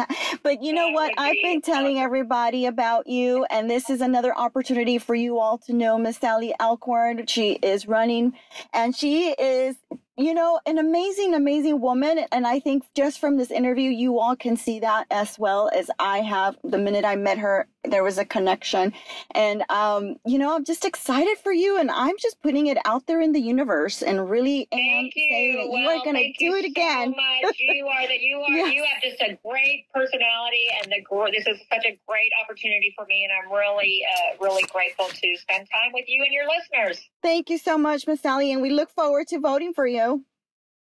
But 0.42 0.62
you 0.62 0.72
know 0.72 0.90
what? 0.90 1.14
I've 1.18 1.36
been 1.42 1.60
telling 1.60 1.98
everybody 1.98 2.66
about 2.66 3.06
you, 3.06 3.44
and 3.50 3.70
this 3.70 3.90
is 3.90 4.00
another 4.00 4.36
opportunity 4.36 4.98
for 4.98 5.14
you 5.14 5.38
all 5.38 5.58
to 5.58 5.72
know 5.72 5.98
Miss 5.98 6.18
Sallie 6.18 6.54
Alcorn. 6.60 7.26
She 7.26 7.52
is 7.52 7.86
running, 7.86 8.34
and 8.72 8.96
she 8.96 9.30
is 9.30 9.76
you 10.18 10.34
know, 10.34 10.58
an 10.66 10.78
amazing, 10.78 11.34
amazing 11.34 11.80
woman. 11.80 12.18
And 12.32 12.46
I 12.46 12.58
think 12.58 12.84
just 12.96 13.20
from 13.20 13.36
this 13.36 13.52
interview, 13.52 13.88
you 13.90 14.18
all 14.18 14.34
can 14.34 14.56
see 14.56 14.80
that 14.80 15.06
as 15.12 15.38
well 15.38 15.70
as 15.72 15.90
I 16.00 16.18
have. 16.18 16.56
The 16.64 16.76
minute 16.78 17.04
I 17.04 17.14
met 17.14 17.38
her, 17.38 17.68
there 17.84 18.02
was 18.02 18.18
a 18.18 18.24
connection. 18.24 18.92
And, 19.30 19.62
um, 19.70 20.16
you 20.26 20.38
know, 20.38 20.56
I'm 20.56 20.64
just 20.64 20.84
excited 20.84 21.38
for 21.38 21.52
you. 21.52 21.78
And 21.78 21.88
I'm 21.90 22.16
just 22.18 22.42
putting 22.42 22.66
it 22.66 22.78
out 22.84 23.06
there 23.06 23.20
in 23.20 23.32
the 23.32 23.40
universe 23.40 24.02
and 24.02 24.28
really 24.28 24.66
thank 24.72 25.14
you. 25.14 25.28
saying 25.30 25.56
that 25.56 25.70
well, 25.70 25.82
you 25.82 25.88
are 25.88 26.04
going 26.04 26.16
to 26.16 26.32
do 26.38 26.54
it 26.56 26.64
so 26.64 26.70
again. 26.70 27.10
Much. 27.10 27.56
You 27.60 27.86
are 27.86 28.08
that 28.08 28.20
you 28.20 28.40
are 28.40 28.56
Yes. 28.56 28.74
you 28.74 28.84
have 28.84 29.02
just 29.02 29.22
a 29.22 29.38
great 29.46 29.86
personality, 29.94 30.66
and 30.82 30.90
the 30.92 31.30
this 31.32 31.46
is 31.46 31.60
such 31.72 31.84
a 31.84 31.98
great 32.08 32.30
opportunity 32.42 32.92
for 32.96 33.04
me, 33.06 33.24
and 33.24 33.32
I'm 33.32 33.52
really 33.52 34.02
uh, 34.04 34.42
really 34.44 34.64
grateful 34.72 35.06
to 35.06 35.36
spend 35.36 35.68
time 35.70 35.92
with 35.92 36.06
you 36.08 36.24
and 36.24 36.32
your 36.32 36.46
listeners. 36.48 37.08
Thank 37.22 37.50
you 37.50 37.58
so 37.58 37.78
much, 37.78 38.06
Miss 38.06 38.20
Sallie. 38.20 38.52
And 38.52 38.62
we 38.62 38.70
look 38.70 38.90
forward 38.90 39.28
to 39.28 39.38
voting 39.38 39.72
for 39.74 39.86
you. 39.86 40.07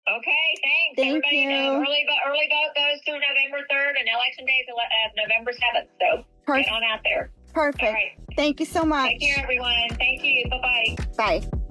Okay, 0.09 0.45
thanks. 0.63 0.97
Thank 0.97 1.09
Everybody, 1.25 1.37
you. 1.37 1.51
know, 1.51 1.81
early 1.81 2.05
vo- 2.07 2.31
early 2.31 2.49
vote 2.51 2.75
goes 2.75 3.01
through 3.05 3.21
November 3.23 3.65
third, 3.71 3.95
and 3.97 4.09
election 4.09 4.45
day 4.47 4.59
is 4.63 4.69
ele- 4.69 4.79
uh, 4.79 5.09
November 5.17 5.53
seventh. 5.53 5.91
So 6.01 6.25
Perfect. 6.45 6.69
get 6.69 6.75
on 6.75 6.83
out 6.85 7.01
there. 7.05 7.31
Perfect. 7.55 7.83
Right. 7.83 8.13
Thank 8.35 8.59
you 8.61 8.67
so 8.67 8.85
much. 8.85 9.11
Take 9.11 9.21
care, 9.21 9.43
everyone. 9.43 9.89
Thank 9.99 10.25
you. 10.25 10.49
Bye 10.51 10.59
bye. 11.17 11.41
Bye. 11.41 11.62